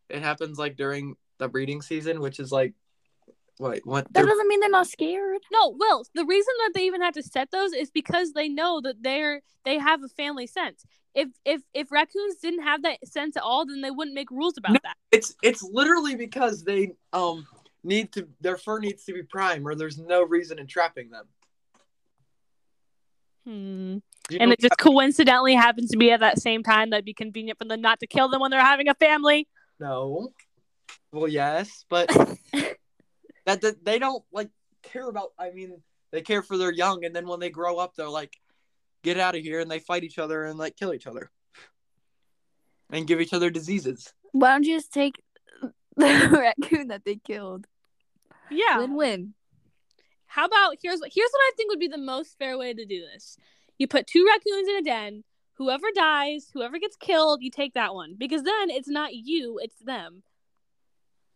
it 0.09 0.21
happens 0.21 0.57
like 0.57 0.75
during 0.75 1.15
the 1.39 1.47
breeding 1.47 1.81
season, 1.81 2.19
which 2.19 2.39
is 2.39 2.51
like 2.51 2.73
what 3.57 3.79
what 3.85 4.05
that 4.05 4.13
they're- 4.13 4.25
doesn't 4.25 4.47
mean 4.49 4.59
they're 4.59 4.69
not 4.69 4.87
scared. 4.87 5.41
No, 5.51 5.75
Will. 5.77 6.03
The 6.13 6.25
reason 6.25 6.53
that 6.59 6.71
they 6.73 6.85
even 6.85 7.01
have 7.01 7.13
to 7.13 7.23
set 7.23 7.51
those 7.51 7.71
is 7.73 7.89
because 7.91 8.33
they 8.33 8.49
know 8.49 8.81
that 8.81 9.01
they're 9.01 9.41
they 9.63 9.77
have 9.77 10.03
a 10.03 10.09
family 10.09 10.47
sense. 10.47 10.83
If 11.15 11.29
if 11.45 11.61
if 11.73 11.91
raccoons 11.91 12.37
didn't 12.37 12.63
have 12.63 12.83
that 12.83 13.07
sense 13.07 13.37
at 13.37 13.43
all, 13.43 13.65
then 13.65 13.81
they 13.81 13.91
wouldn't 13.91 14.15
make 14.15 14.31
rules 14.31 14.57
about 14.57 14.73
No. 14.73 14.79
that. 14.83 14.95
it's 15.11 15.35
it's 15.43 15.61
literally 15.61 16.15
because 16.15 16.63
they 16.63 16.93
um 17.11 17.45
need 17.83 18.11
to 18.13 18.27
their 18.41 18.57
fur 18.57 18.79
needs 18.79 19.03
to 19.05 19.13
be 19.13 19.21
prime 19.23 19.67
or 19.67 19.75
there's 19.75 19.97
no 19.99 20.23
reason 20.23 20.57
in 20.59 20.65
trapping 20.67 21.09
them. 21.09 21.25
Hmm. 23.45 23.97
And 24.39 24.53
it 24.53 24.59
just 24.59 24.77
coincidentally 24.77 25.53
happens 25.53 25.91
to 25.91 25.97
be 25.97 26.11
at 26.11 26.21
that 26.21 26.39
same 26.39 26.63
time 26.63 26.91
that'd 26.91 27.03
be 27.03 27.13
convenient 27.13 27.59
for 27.59 27.65
them 27.65 27.81
not 27.81 27.99
to 27.99 28.07
kill 28.07 28.29
them 28.29 28.39
when 28.39 28.51
they're 28.51 28.61
having 28.61 28.87
a 28.87 28.93
family. 28.95 29.47
No. 29.79 30.29
Well, 31.11 31.27
yes, 31.27 31.85
but 31.89 32.07
that, 33.45 33.61
that 33.61 33.83
they 33.83 33.99
don't 33.99 34.23
like 34.31 34.49
care 34.81 35.07
about. 35.09 35.33
I 35.37 35.51
mean, 35.51 35.81
they 36.11 36.21
care 36.21 36.41
for 36.41 36.57
their 36.57 36.71
young, 36.71 37.03
and 37.03 37.13
then 37.13 37.27
when 37.27 37.39
they 37.41 37.49
grow 37.49 37.77
up, 37.77 37.95
they're 37.95 38.09
like, 38.09 38.33
get 39.03 39.19
out 39.19 39.35
of 39.35 39.41
here, 39.41 39.59
and 39.59 39.69
they 39.69 39.79
fight 39.79 40.03
each 40.03 40.17
other 40.17 40.45
and 40.45 40.57
like 40.57 40.75
kill 40.75 40.93
each 40.93 41.07
other, 41.07 41.29
and 42.91 43.07
give 43.07 43.21
each 43.21 43.33
other 43.33 43.49
diseases. 43.49 44.13
Why 44.31 44.51
don't 44.53 44.65
you 44.65 44.77
just 44.77 44.91
take 44.91 45.21
the 45.95 46.29
raccoon 46.31 46.87
that 46.87 47.05
they 47.05 47.17
killed? 47.17 47.67
Yeah. 48.49 48.79
Win 48.79 48.95
win. 48.95 49.33
How 50.25 50.45
about 50.45 50.77
here's 50.81 50.99
what 50.99 51.11
here's 51.13 51.29
what 51.31 51.39
I 51.39 51.51
think 51.55 51.69
would 51.69 51.79
be 51.79 51.87
the 51.87 51.97
most 51.97 52.37
fair 52.39 52.57
way 52.57 52.73
to 52.73 52.85
do 52.85 53.01
this. 53.13 53.37
You 53.77 53.87
put 53.87 54.07
two 54.07 54.25
raccoons 54.25 54.67
in 54.67 54.77
a 54.77 54.81
den. 54.81 55.23
Whoever 55.57 55.87
dies, 55.93 56.49
whoever 56.51 56.79
gets 56.79 56.95
killed, 56.95 57.43
you 57.43 57.51
take 57.51 57.75
that 57.75 57.93
one 57.93 58.15
because 58.17 58.41
then 58.41 58.71
it's 58.71 58.87
not 58.87 59.13
you, 59.13 59.59
it's 59.61 59.77
them. 59.77 60.23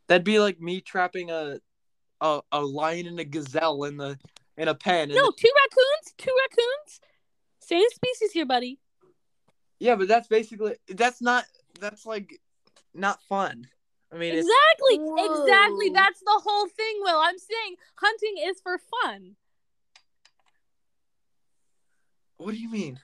That'd 0.08 0.23
be 0.23 0.39
like 0.39 0.60
me 0.60 0.82
trapping 0.82 1.30
a 1.30 1.60
a, 2.21 2.41
a 2.51 2.62
lion 2.62 3.06
and 3.06 3.19
a 3.19 3.23
gazelle 3.23 3.84
in 3.84 3.97
the 3.97 4.17
in 4.58 4.67
a 4.67 4.75
pen. 4.75 5.12
And 5.12 5.15
No, 5.15 5.32
two 5.32 5.51
raccoons, 5.63 6.13
two 6.17 6.34
raccoons. 6.41 6.99
Same 7.67 7.89
species 7.93 8.32
here, 8.32 8.45
buddy. 8.45 8.80
yeah, 9.80 9.95
but 9.95 10.08
that's 10.08 10.27
basically 10.30 10.75
that's 10.88 11.21
not 11.21 11.43
that's 11.82 12.06
like 12.06 12.39
not 12.93 13.21
fun. 13.23 13.67
I 14.10 14.15
mean, 14.15 14.32
Exactly, 14.34 14.99
Whoa. 14.99 15.41
exactly. 15.41 15.89
That's 15.89 16.21
the 16.21 16.41
whole 16.45 16.67
thing, 16.67 16.95
Will. 17.01 17.19
I'm 17.19 17.38
saying 17.38 17.75
hunting 17.95 18.36
is 18.47 18.62
for 18.62 18.80
fun. 19.03 19.36
what 22.38 22.51
do 22.53 22.58
you 22.58 22.69
mean? 22.71 22.99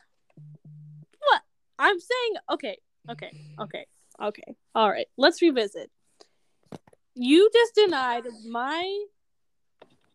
What 1.19 1.41
I'm 1.77 1.99
saying 1.99 2.33
okay, 2.51 2.77
okay, 3.09 3.31
okay, 3.59 3.85
okay. 4.21 4.55
All 4.73 4.89
right, 4.89 5.07
let's 5.17 5.41
revisit. 5.41 5.91
You 7.15 7.49
just 7.51 7.75
denied 7.75 8.23
my 8.49 9.05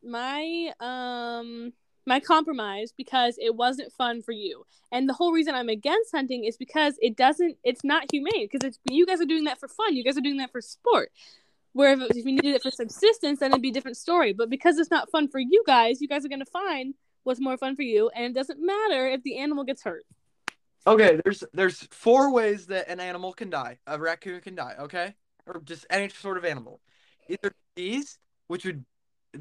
my 0.03 0.73
um 0.81 1.75
my 2.09 2.21
compromise 2.21 2.93
because 2.97 3.37
it 3.39 3.55
wasn't 3.55 3.93
fun 3.93 4.23
for 4.23 4.33
you. 4.33 4.65
And 4.91 5.09
the 5.09 5.13
whole 5.13 5.33
reason 5.33 5.55
I'm 5.55 5.69
against 5.69 6.11
hunting 6.13 6.45
is 6.45 6.57
because 6.57 6.97
it 7.01 7.17
doesn't 7.17 7.59
it's 7.63 7.85
not 7.85 8.11
humane 8.11 8.49
because 8.51 8.67
it's 8.67 8.79
you 8.91 9.07
guys 9.07 9.21
are 9.21 9.27
doing 9.27 9.45
that 9.45 9.61
for 9.61 9.69
fun. 9.69 9.95
You 9.95 10.03
guys 10.03 10.17
are 10.17 10.23
doing 10.23 10.39
that 10.39 10.51
for 10.51 10.61
sport. 10.61 11.13
Where 11.75 11.93
if, 11.93 12.01
if 12.11 12.17
you 12.25 12.33
needed 12.33 12.55
it 12.55 12.63
for 12.63 12.71
subsistence, 12.71 13.41
then 13.41 13.53
it'd 13.53 13.63
be 13.63 13.69
a 13.69 13.73
different 13.73 13.99
story. 13.99 14.33
But 14.33 14.51
because 14.51 14.79
it's 14.79 14.91
not 14.91 15.11
fun 15.11 15.29
for 15.29 15.39
you 15.39 15.63
guys, 15.67 16.01
you 16.01 16.09
guys 16.09 16.25
are 16.25 16.29
gonna 16.29 16.47
find 16.47 16.95
what's 17.25 17.41
more 17.41 17.59
fun 17.59 17.77
for 17.77 17.83
you, 17.83 18.11
and 18.17 18.25
it 18.25 18.35
doesn't 18.35 18.59
matter 18.61 19.07
if 19.07 19.23
the 19.23 19.39
animal 19.39 19.65
gets 19.65 19.83
hurt. 19.83 20.05
Okay, 20.87 21.21
there's 21.23 21.45
there's 21.53 21.87
four 21.91 22.33
ways 22.33 22.67
that 22.67 22.89
an 22.89 22.99
animal 23.01 23.33
can 23.33 23.51
die. 23.51 23.79
A 23.87 23.99
raccoon 23.99 24.41
can 24.41 24.55
die, 24.55 24.75
okay? 24.81 25.15
Or 25.47 25.61
just 25.61 25.85
any 25.91 26.09
sort 26.09 26.39
of 26.39 26.45
animal. 26.45 26.81
Either 27.29 27.53
disease, 27.77 28.19
which 28.47 28.65
would 28.65 28.85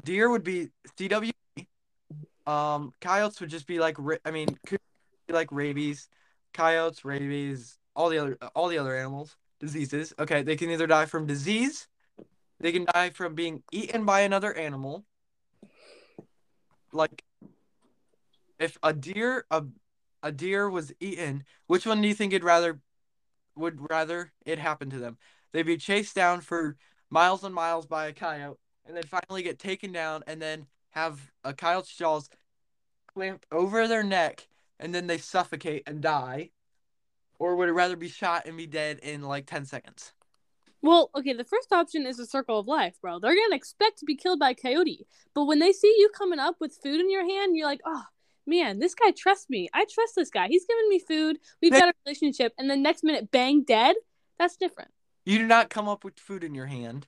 deer 0.04 0.28
would 0.30 0.44
be 0.44 0.68
CW. 0.98 1.30
Um, 2.48 2.94
coyotes 3.02 3.40
would 3.40 3.50
just 3.50 3.66
be 3.66 3.78
like 3.78 3.98
I 4.24 4.30
mean, 4.30 4.48
could 4.66 4.80
be 5.26 5.34
like 5.34 5.52
rabies, 5.52 6.08
coyotes, 6.54 7.04
rabies, 7.04 7.78
all 7.94 8.08
the 8.08 8.16
other 8.16 8.38
all 8.54 8.68
the 8.68 8.78
other 8.78 8.96
animals, 8.96 9.36
diseases. 9.60 10.14
Okay, 10.18 10.42
they 10.42 10.56
can 10.56 10.70
either 10.70 10.86
die 10.86 11.04
from 11.04 11.26
disease, 11.26 11.88
they 12.58 12.72
can 12.72 12.86
die 12.94 13.10
from 13.10 13.34
being 13.34 13.62
eaten 13.70 14.06
by 14.06 14.20
another 14.20 14.54
animal. 14.54 15.04
Like 16.90 17.22
if 18.58 18.78
a 18.82 18.94
deer 18.94 19.44
a 19.50 19.64
a 20.22 20.32
deer 20.32 20.70
was 20.70 20.90
eaten, 21.00 21.44
which 21.66 21.84
one 21.84 22.00
do 22.00 22.08
you 22.08 22.14
think 22.14 22.32
it'd 22.32 22.44
rather 22.44 22.80
would 23.56 23.90
rather 23.90 24.32
it 24.46 24.58
happen 24.58 24.88
to 24.88 24.98
them? 24.98 25.18
They'd 25.52 25.66
be 25.66 25.76
chased 25.76 26.14
down 26.14 26.40
for 26.40 26.78
miles 27.10 27.44
and 27.44 27.54
miles 27.54 27.84
by 27.84 28.06
a 28.06 28.14
coyote, 28.14 28.58
and 28.86 28.96
then 28.96 29.04
finally 29.04 29.42
get 29.42 29.58
taken 29.58 29.92
down, 29.92 30.24
and 30.26 30.40
then 30.40 30.66
have 30.98 31.30
a 31.44 31.54
coyote's 31.54 31.94
jaws 31.94 32.28
clamped 33.06 33.46
over 33.52 33.86
their 33.86 34.02
neck, 34.02 34.48
and 34.80 34.94
then 34.94 35.06
they 35.06 35.18
suffocate 35.18 35.84
and 35.86 36.00
die, 36.00 36.50
or 37.38 37.56
would 37.56 37.68
it 37.68 37.72
rather 37.72 37.96
be 37.96 38.08
shot 38.08 38.46
and 38.46 38.56
be 38.56 38.66
dead 38.66 38.98
in 39.02 39.22
like 39.22 39.46
ten 39.46 39.64
seconds? 39.64 40.12
Well, 40.82 41.10
okay, 41.16 41.32
the 41.32 41.44
first 41.44 41.72
option 41.72 42.06
is 42.06 42.18
a 42.18 42.26
circle 42.26 42.58
of 42.58 42.66
life, 42.66 42.96
bro. 43.00 43.18
They're 43.18 43.34
gonna 43.34 43.56
expect 43.56 43.98
to 43.98 44.04
be 44.04 44.16
killed 44.16 44.38
by 44.38 44.50
a 44.50 44.54
coyote, 44.54 45.06
but 45.34 45.44
when 45.44 45.58
they 45.58 45.72
see 45.72 45.94
you 45.98 46.10
coming 46.16 46.38
up 46.38 46.56
with 46.60 46.78
food 46.82 47.00
in 47.00 47.10
your 47.10 47.28
hand, 47.28 47.56
you're 47.56 47.66
like, 47.66 47.80
oh 47.84 48.04
man, 48.46 48.78
this 48.78 48.94
guy 48.94 49.10
trusts 49.10 49.48
me. 49.48 49.68
I 49.72 49.84
trust 49.84 50.14
this 50.16 50.30
guy. 50.30 50.48
He's 50.48 50.66
giving 50.66 50.88
me 50.88 50.98
food. 50.98 51.38
We've 51.60 51.72
got 51.72 51.90
a 51.90 51.94
relationship. 52.06 52.54
And 52.58 52.68
the 52.68 52.76
next 52.76 53.04
minute, 53.04 53.30
bang, 53.30 53.62
dead. 53.62 53.94
That's 54.38 54.56
different. 54.56 54.90
You 55.26 55.38
do 55.38 55.46
not 55.46 55.68
come 55.68 55.86
up 55.86 56.02
with 56.02 56.18
food 56.18 56.42
in 56.42 56.54
your 56.54 56.66
hand. 56.66 57.06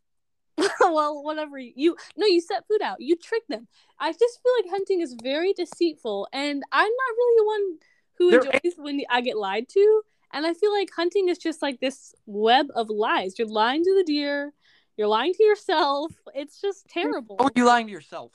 well, 0.93 1.23
whatever 1.23 1.59
you 1.59 1.97
no, 2.17 2.27
you 2.27 2.41
set 2.41 2.67
food 2.67 2.83
out. 2.83 3.01
You 3.01 3.17
trick 3.17 3.43
them. 3.49 3.69
I 3.99 4.13
just 4.13 4.41
feel 4.43 4.53
like 4.63 4.71
hunting 4.71 5.01
is 5.01 5.15
very 5.23 5.53
deceitful, 5.53 6.29
and 6.33 6.63
I'm 6.73 6.91
not 6.91 7.17
really 7.17 7.37
the 7.39 7.47
one 7.47 7.79
who 8.19 8.31
There- 8.31 8.41
enjoys 8.63 8.75
when 8.79 9.01
I 9.11 9.21
get 9.21 9.37
lied 9.37 9.69
to. 9.71 10.03
And 10.33 10.47
I 10.47 10.55
feel 10.55 10.73
like 10.73 10.91
hunting 10.95 11.29
is 11.29 11.39
just 11.39 11.61
like 11.61 11.81
this 11.81 12.15
web 12.25 12.69
of 12.77 12.89
lies. 12.89 13.37
You're 13.37 13.49
lying 13.49 13.83
to 13.83 13.95
the 13.97 14.05
deer. 14.05 14.53
You're 14.97 15.09
lying 15.09 15.35
to 15.35 15.43
yourself. 15.43 16.13
It's 16.35 16.61
just 16.61 16.87
terrible. 16.89 17.35
Oh, 17.41 17.51
you 17.57 17.65
lying 17.65 17.87
to 17.89 17.93
yourself. 17.93 18.31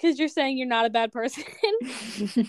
Because 0.00 0.16
you're 0.18 0.28
saying 0.28 0.58
you're 0.58 0.68
not 0.68 0.86
a 0.86 0.90
bad 0.90 1.10
person. 1.12 1.42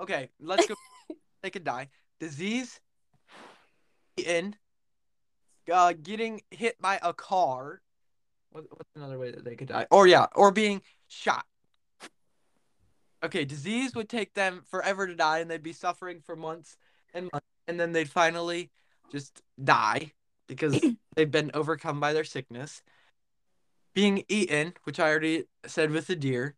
Okay, 0.00 0.28
let's 0.40 0.66
go. 0.66 0.74
they 1.42 1.50
could 1.50 1.64
die. 1.64 1.88
Disease, 2.20 2.78
eaten, 4.16 4.54
uh, 5.70 5.92
getting 5.92 6.42
hit 6.50 6.80
by 6.80 6.98
a 7.02 7.12
car. 7.12 7.80
What, 8.50 8.64
what's 8.70 8.90
another 8.96 9.18
way 9.18 9.30
that 9.30 9.44
they 9.44 9.56
could 9.56 9.68
die? 9.68 9.86
Or 9.90 10.06
yeah, 10.06 10.26
or 10.34 10.50
being 10.50 10.82
shot. 11.08 11.44
Okay, 13.22 13.44
disease 13.44 13.94
would 13.94 14.08
take 14.08 14.34
them 14.34 14.62
forever 14.70 15.06
to 15.06 15.14
die, 15.14 15.40
and 15.40 15.50
they'd 15.50 15.62
be 15.62 15.72
suffering 15.72 16.20
for 16.24 16.36
months 16.36 16.76
and 17.12 17.28
months, 17.32 17.46
and 17.66 17.78
then 17.78 17.92
they'd 17.92 18.08
finally 18.08 18.70
just 19.10 19.42
die 19.62 20.12
because 20.46 20.80
they've 21.16 21.30
been 21.30 21.50
overcome 21.54 21.98
by 22.00 22.12
their 22.12 22.24
sickness. 22.24 22.82
Being 23.94 24.24
eaten, 24.28 24.74
which 24.84 25.00
I 25.00 25.08
already 25.10 25.44
said 25.66 25.90
with 25.90 26.06
the 26.06 26.16
deer. 26.16 26.54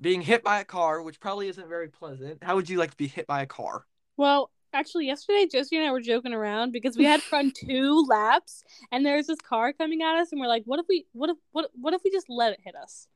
Being 0.00 0.22
hit 0.22 0.44
by 0.44 0.60
a 0.60 0.64
car, 0.64 1.02
which 1.02 1.20
probably 1.20 1.48
isn't 1.48 1.68
very 1.68 1.88
pleasant. 1.88 2.42
How 2.42 2.54
would 2.54 2.70
you 2.70 2.78
like 2.78 2.92
to 2.92 2.96
be 2.96 3.08
hit 3.08 3.26
by 3.26 3.42
a 3.42 3.46
car? 3.46 3.84
Well, 4.16 4.50
actually, 4.72 5.06
yesterday 5.06 5.46
Josie 5.50 5.76
and 5.76 5.86
I 5.86 5.92
were 5.92 6.00
joking 6.00 6.32
around 6.32 6.72
because 6.72 6.96
we 6.96 7.04
had 7.04 7.22
run 7.32 7.52
two 7.54 8.04
laps, 8.08 8.62
and 8.92 9.04
there's 9.04 9.26
this 9.26 9.40
car 9.40 9.72
coming 9.72 10.02
at 10.02 10.16
us, 10.16 10.32
and 10.32 10.40
we're 10.40 10.48
like, 10.48 10.64
"What 10.66 10.80
if 10.80 10.86
we? 10.88 11.06
What 11.12 11.30
if? 11.30 11.36
What? 11.52 11.70
What 11.74 11.94
if 11.94 12.02
we 12.04 12.10
just 12.10 12.28
let 12.28 12.52
it 12.52 12.60
hit 12.64 12.74
us?" 12.74 13.08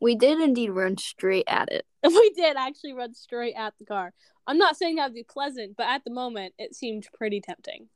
we 0.00 0.14
did 0.14 0.40
indeed 0.40 0.70
run 0.70 0.96
straight 0.96 1.44
at 1.46 1.70
it. 1.70 1.86
We 2.02 2.30
did 2.30 2.56
actually 2.56 2.94
run 2.94 3.14
straight 3.14 3.54
at 3.54 3.74
the 3.78 3.84
car. 3.84 4.12
I'm 4.46 4.58
not 4.58 4.76
saying 4.76 4.96
that 4.96 5.04
would 5.04 5.14
be 5.14 5.22
pleasant, 5.22 5.76
but 5.76 5.86
at 5.86 6.02
the 6.04 6.10
moment, 6.10 6.54
it 6.58 6.74
seemed 6.74 7.06
pretty 7.12 7.40
tempting. 7.40 7.88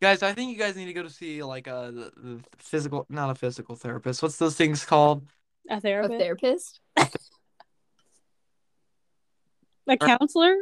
Guys, 0.00 0.22
I 0.22 0.32
think 0.32 0.52
you 0.52 0.58
guys 0.58 0.76
need 0.76 0.84
to 0.84 0.92
go 0.92 1.02
to 1.02 1.10
see 1.10 1.42
like 1.42 1.66
a 1.66 1.90
the, 1.92 2.12
the 2.16 2.40
physical, 2.58 3.06
not 3.08 3.30
a 3.30 3.34
physical 3.34 3.74
therapist. 3.74 4.22
What's 4.22 4.36
those 4.36 4.54
things 4.54 4.84
called? 4.84 5.26
A 5.68 5.76
A 5.76 5.80
therapist, 5.80 6.20
therapist? 6.20 6.80
A 9.88 9.96
counselor, 9.96 10.54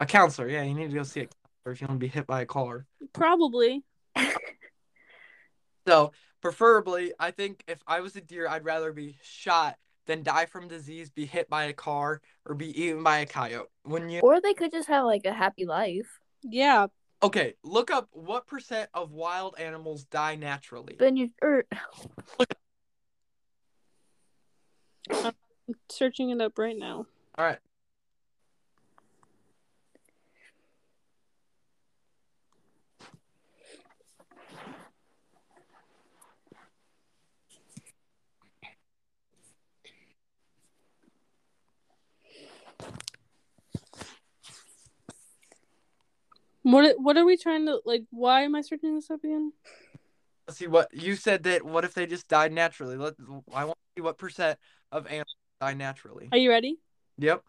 A 0.00 0.06
counselor. 0.06 0.48
Yeah, 0.48 0.62
you 0.62 0.74
need 0.74 0.90
to 0.90 0.96
go 0.96 1.02
see 1.02 1.20
a 1.20 1.24
counselor 1.24 1.72
if 1.72 1.80
you 1.80 1.86
want 1.86 2.00
to 2.00 2.04
be 2.04 2.08
hit 2.08 2.26
by 2.26 2.42
a 2.42 2.46
car. 2.46 2.86
probably. 3.12 3.82
So, 5.86 6.12
preferably, 6.40 7.12
I 7.20 7.30
think 7.30 7.62
if 7.68 7.78
I 7.86 8.00
was 8.00 8.16
a 8.16 8.22
deer, 8.22 8.48
I'd 8.48 8.64
rather 8.64 8.90
be 8.90 9.18
shot 9.22 9.76
than 10.06 10.22
die 10.22 10.46
from 10.46 10.66
disease, 10.66 11.10
be 11.10 11.26
hit 11.26 11.50
by 11.50 11.64
a 11.64 11.74
car, 11.74 12.22
or 12.46 12.54
be 12.54 12.68
eaten 12.82 13.02
by 13.02 13.18
a 13.18 13.26
coyote. 13.26 13.68
When 13.82 14.08
you 14.08 14.20
Or 14.20 14.40
they 14.40 14.54
could 14.54 14.72
just 14.72 14.88
have 14.88 15.04
like 15.04 15.26
a 15.26 15.32
happy 15.34 15.66
life. 15.66 16.08
Yeah, 16.42 16.86
okay, 17.22 17.54
look 17.62 17.90
up 17.90 18.08
what 18.12 18.46
percent 18.46 18.88
of 18.94 19.12
wild 19.12 19.56
animals 19.58 20.04
die 20.04 20.36
naturally. 20.36 20.96
Then 20.98 21.18
you 21.18 21.30
er, 21.42 21.64
I'm 25.10 25.34
searching 25.90 26.30
it 26.30 26.40
up 26.40 26.58
right 26.58 26.78
now. 26.78 27.06
All 27.36 27.44
right. 27.44 27.58
What? 46.64 46.98
What 46.98 47.16
are 47.16 47.24
we 47.24 47.36
trying 47.36 47.66
to 47.66 47.80
like? 47.84 48.04
Why 48.10 48.42
am 48.42 48.54
I 48.54 48.62
searching 48.62 48.94
this 48.94 49.10
up 49.10 49.22
again? 49.22 49.52
Let's 50.48 50.58
see 50.58 50.66
what 50.66 50.88
you 50.92 51.14
said 51.14 51.44
that 51.44 51.62
what 51.62 51.84
if 51.84 51.94
they 51.94 52.06
just 52.06 52.26
died 52.26 52.52
naturally? 52.52 52.96
Let 52.96 53.14
I 53.54 53.64
want 53.64 53.78
to 53.78 54.00
see 54.00 54.02
what 54.02 54.18
percent 54.18 54.58
of 54.90 55.06
animals 55.06 55.36
die 55.60 55.74
naturally. 55.74 56.28
Are 56.32 56.38
you 56.38 56.50
ready? 56.50 56.78
Yep. 57.18 57.42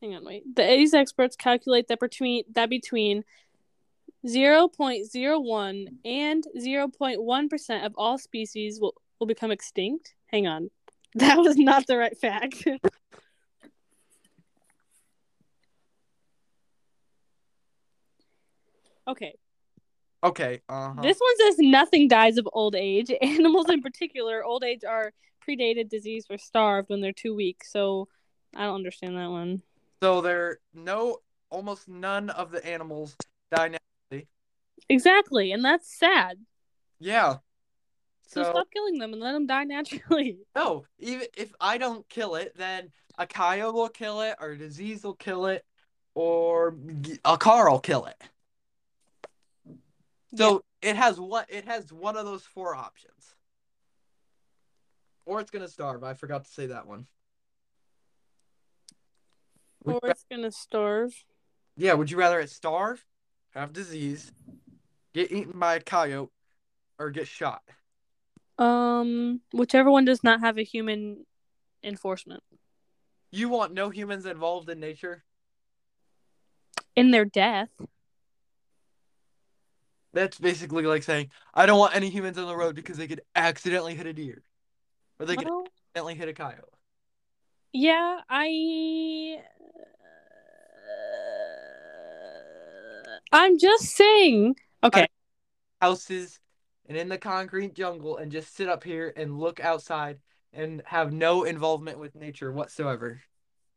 Hang 0.00 0.14
on, 0.14 0.24
wait. 0.24 0.44
The 0.56 0.62
these 0.62 0.94
experts 0.94 1.36
calculate 1.36 1.88
that 1.88 2.00
between 2.00 2.44
that 2.54 2.70
between 2.70 3.24
0.01 4.26 5.86
and 6.04 6.44
0.1% 6.58 7.86
of 7.86 7.94
all 7.96 8.18
species 8.18 8.80
will, 8.80 8.94
will 9.18 9.26
become 9.26 9.50
extinct. 9.50 10.14
Hang 10.26 10.46
on. 10.46 10.70
That 11.16 11.38
was 11.38 11.56
not 11.56 11.88
the 11.88 11.98
right 11.98 12.16
fact. 12.16 12.68
okay. 19.08 19.34
Okay. 20.22 20.60
Uh 20.68 20.92
huh. 20.94 21.02
This 21.02 21.18
one 21.18 21.36
says 21.38 21.58
nothing 21.58 22.08
dies 22.08 22.38
of 22.38 22.48
old 22.52 22.74
age. 22.74 23.10
Animals 23.22 23.70
in 23.70 23.82
particular, 23.82 24.44
old 24.44 24.64
age 24.64 24.84
are 24.84 25.12
predated, 25.46 25.88
diseased, 25.88 26.28
or 26.30 26.38
starved 26.38 26.90
when 26.90 27.00
they're 27.00 27.12
too 27.12 27.34
weak. 27.34 27.64
So 27.64 28.08
I 28.54 28.64
don't 28.64 28.74
understand 28.74 29.16
that 29.16 29.30
one. 29.30 29.62
So 30.02 30.20
there 30.20 30.58
no 30.74 31.18
almost 31.50 31.88
none 31.88 32.30
of 32.30 32.50
the 32.50 32.64
animals 32.64 33.16
die 33.54 33.76
naturally. 34.10 34.28
Exactly, 34.88 35.52
and 35.52 35.64
that's 35.64 35.92
sad. 35.98 36.38
Yeah. 36.98 37.36
So, 38.26 38.44
So 38.44 38.50
stop 38.50 38.70
killing 38.72 38.98
them 38.98 39.12
and 39.12 39.20
let 39.20 39.32
them 39.32 39.46
die 39.46 39.64
naturally. 39.64 40.38
no, 40.56 40.84
even 40.98 41.26
if 41.36 41.52
I 41.60 41.78
don't 41.78 42.08
kill 42.08 42.36
it, 42.36 42.56
then 42.56 42.90
a 43.18 43.26
coyote 43.26 43.74
will 43.74 43.88
kill 43.88 44.20
it, 44.20 44.36
or 44.40 44.54
disease 44.54 45.02
will 45.02 45.14
kill 45.14 45.46
it, 45.46 45.64
or 46.14 46.76
a 47.24 47.36
car 47.36 47.70
will 47.70 47.80
kill 47.80 48.06
it. 48.06 48.22
So 50.34 50.62
it 50.82 50.96
has 50.96 51.18
one 51.20 51.44
it 51.48 51.64
has 51.66 51.92
one 51.92 52.16
of 52.16 52.24
those 52.24 52.42
four 52.44 52.74
options. 52.74 53.34
Or 55.26 55.40
it's 55.40 55.50
gonna 55.50 55.68
starve. 55.68 56.02
I 56.04 56.14
forgot 56.14 56.44
to 56.44 56.50
say 56.50 56.66
that 56.66 56.86
one. 56.86 57.06
Or 59.84 59.98
it's 60.04 60.24
gonna 60.30 60.52
starve. 60.52 61.24
yeah, 61.76 61.94
would 61.94 62.10
you 62.10 62.16
rather 62.18 62.38
it 62.40 62.50
starve, 62.50 63.04
have 63.54 63.72
disease, 63.72 64.30
get 65.14 65.32
eaten 65.32 65.58
by 65.58 65.76
a 65.76 65.80
coyote, 65.80 66.30
or 66.98 67.10
get 67.10 67.26
shot? 67.26 67.62
Um, 68.58 69.40
whichever 69.52 69.90
one 69.90 70.04
does 70.04 70.22
not 70.22 70.40
have 70.40 70.58
a 70.58 70.62
human 70.62 71.24
enforcement 71.82 72.42
You 73.30 73.48
want 73.48 73.72
no 73.72 73.88
humans 73.88 74.26
involved 74.26 74.68
in 74.68 74.80
nature? 74.80 75.24
in 76.94 77.10
their 77.10 77.24
death. 77.24 77.70
That's 80.12 80.38
basically 80.38 80.84
like 80.84 81.02
saying 81.02 81.30
I 81.54 81.66
don't 81.66 81.78
want 81.78 81.94
any 81.94 82.10
humans 82.10 82.38
on 82.38 82.46
the 82.46 82.56
road 82.56 82.74
because 82.74 82.96
they 82.96 83.06
could 83.06 83.20
accidentally 83.36 83.94
hit 83.94 84.06
a 84.06 84.12
deer, 84.12 84.42
or 85.18 85.26
they 85.26 85.36
could 85.36 85.48
Well, 85.48 85.64
accidentally 85.94 86.14
hit 86.14 86.28
a 86.28 86.32
coyote. 86.32 86.64
yeah, 87.72 88.20
I. 88.28 89.38
I'm 93.32 93.58
just 93.58 93.84
saying. 93.84 94.56
Okay. 94.82 95.06
houses 95.80 96.40
and 96.88 96.96
in 96.98 97.08
the 97.08 97.18
concrete 97.18 97.74
jungle 97.74 98.16
and 98.16 98.32
just 98.32 98.54
sit 98.56 98.68
up 98.68 98.82
here 98.82 99.12
and 99.16 99.38
look 99.38 99.60
outside 99.60 100.18
and 100.52 100.82
have 100.86 101.12
no 101.12 101.44
involvement 101.44 101.98
with 101.98 102.16
nature 102.16 102.50
whatsoever. 102.50 103.20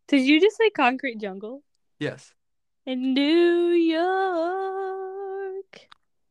Did 0.07 0.21
you 0.21 0.41
just 0.41 0.57
say 0.57 0.71
concrete 0.71 1.19
jungle? 1.19 1.61
Yes. 1.99 2.33
In 2.85 3.13
New 3.13 3.67
York, 3.69 5.02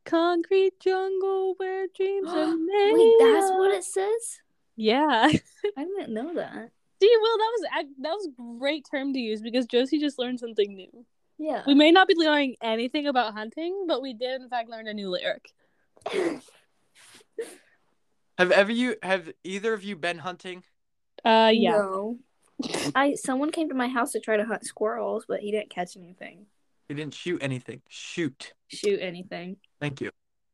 concrete 0.04 0.78
jungle 0.80 1.54
where 1.56 1.86
dreams 1.94 2.28
are 2.28 2.56
made. 2.56 2.92
Wait, 2.94 3.16
that's 3.18 3.50
what 3.52 3.72
it 3.72 3.84
says? 3.84 4.40
Yeah. 4.76 5.30
I 5.76 5.84
didn't 5.84 6.12
know 6.12 6.34
that. 6.34 6.70
See, 7.00 7.16
Will, 7.20 7.38
that 7.38 7.52
was 7.58 7.64
ac- 7.78 7.94
that 8.00 8.12
was 8.12 8.28
great 8.58 8.86
term 8.88 9.12
to 9.12 9.18
use 9.18 9.42
because 9.42 9.66
Josie 9.66 9.98
just 9.98 10.18
learned 10.18 10.38
something 10.38 10.74
new. 10.74 11.04
Yeah. 11.38 11.62
We 11.66 11.74
may 11.74 11.90
not 11.90 12.06
be 12.06 12.14
learning 12.16 12.56
anything 12.62 13.06
about 13.08 13.34
hunting, 13.34 13.86
but 13.88 14.00
we 14.00 14.14
did 14.14 14.40
in 14.40 14.48
fact 14.48 14.68
learn 14.68 14.86
a 14.86 14.94
new 14.94 15.10
lyric. 15.10 15.52
Have 18.38 18.50
ever 18.50 18.72
you 18.72 18.96
have 19.02 19.30
either 19.44 19.74
of 19.74 19.84
you 19.84 19.94
been 19.94 20.18
hunting? 20.18 20.64
Uh, 21.24 21.50
yeah. 21.52 21.72
No. 21.72 22.18
I 22.94 23.14
someone 23.14 23.50
came 23.52 23.68
to 23.68 23.74
my 23.74 23.88
house 23.88 24.12
to 24.12 24.20
try 24.20 24.36
to 24.36 24.44
hunt 24.44 24.64
squirrels, 24.64 25.24
but 25.28 25.40
he 25.40 25.50
didn't 25.50 25.70
catch 25.70 25.96
anything. 25.96 26.46
You 26.92 26.96
didn't 26.96 27.14
shoot 27.14 27.42
anything. 27.42 27.80
Shoot. 27.88 28.52
Shoot 28.68 29.00
anything. 29.00 29.56
Thank 29.80 30.02
you. 30.02 30.10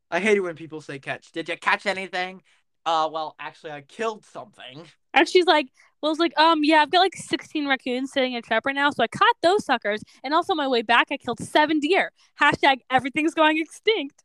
I 0.09 0.21
hate 0.21 0.37
it 0.37 0.41
when 0.41 0.55
people 0.55 0.81
say 0.81 1.01
catch. 1.01 1.33
Did 1.33 1.49
you 1.49 1.57
catch 1.57 1.85
anything? 1.85 2.43
Uh, 2.87 3.09
well, 3.13 3.35
actually, 3.41 3.73
I 3.73 3.81
killed 3.81 4.25
something. 4.25 4.87
And 5.13 5.29
she's 5.29 5.47
like, 5.47 5.67
well, 6.01 6.13
it's 6.13 6.21
like, 6.21 6.39
um, 6.39 6.63
yeah, 6.63 6.77
I've 6.77 6.93
got 6.93 7.01
like 7.01 7.17
16 7.17 7.67
raccoons 7.67 8.13
sitting 8.13 8.35
in 8.35 8.39
a 8.39 8.43
trap 8.43 8.67
right 8.67 8.75
now, 8.77 8.89
so 8.91 9.03
I 9.03 9.09
caught 9.09 9.35
those 9.43 9.65
suckers, 9.65 10.01
and 10.23 10.33
also 10.33 10.53
on 10.53 10.59
my 10.59 10.69
way 10.69 10.83
back, 10.83 11.09
I 11.11 11.17
killed 11.17 11.41
seven 11.41 11.81
deer. 11.81 12.13
Hashtag 12.41 12.83
everything's 12.89 13.35
going 13.35 13.59
extinct. 13.59 14.23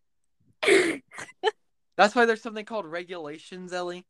That's 1.97 2.13
why 2.13 2.26
there's 2.26 2.43
something 2.43 2.65
called 2.65 2.86
regulations, 2.86 3.73
Ellie. 3.73 4.06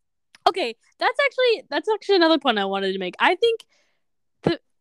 Okay, 0.49 0.75
that's 0.99 1.17
actually 1.25 1.63
that's 1.69 1.87
actually 1.87 2.17
another 2.17 2.37
point 2.37 2.59
I 2.59 2.65
wanted 2.65 2.91
to 2.91 2.99
make. 2.99 3.15
I 3.19 3.35
think 3.35 3.61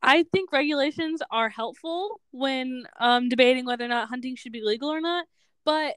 I 0.02 0.24
think 0.24 0.52
regulations 0.52 1.22
are 1.30 1.48
helpful 1.48 2.20
when 2.32 2.84
um 2.98 3.28
debating 3.28 3.64
whether 3.66 3.84
or 3.84 3.88
not 3.88 4.08
hunting 4.08 4.36
should 4.36 4.52
be 4.52 4.62
legal 4.62 4.90
or 4.90 5.00
not, 5.00 5.26
but 5.64 5.96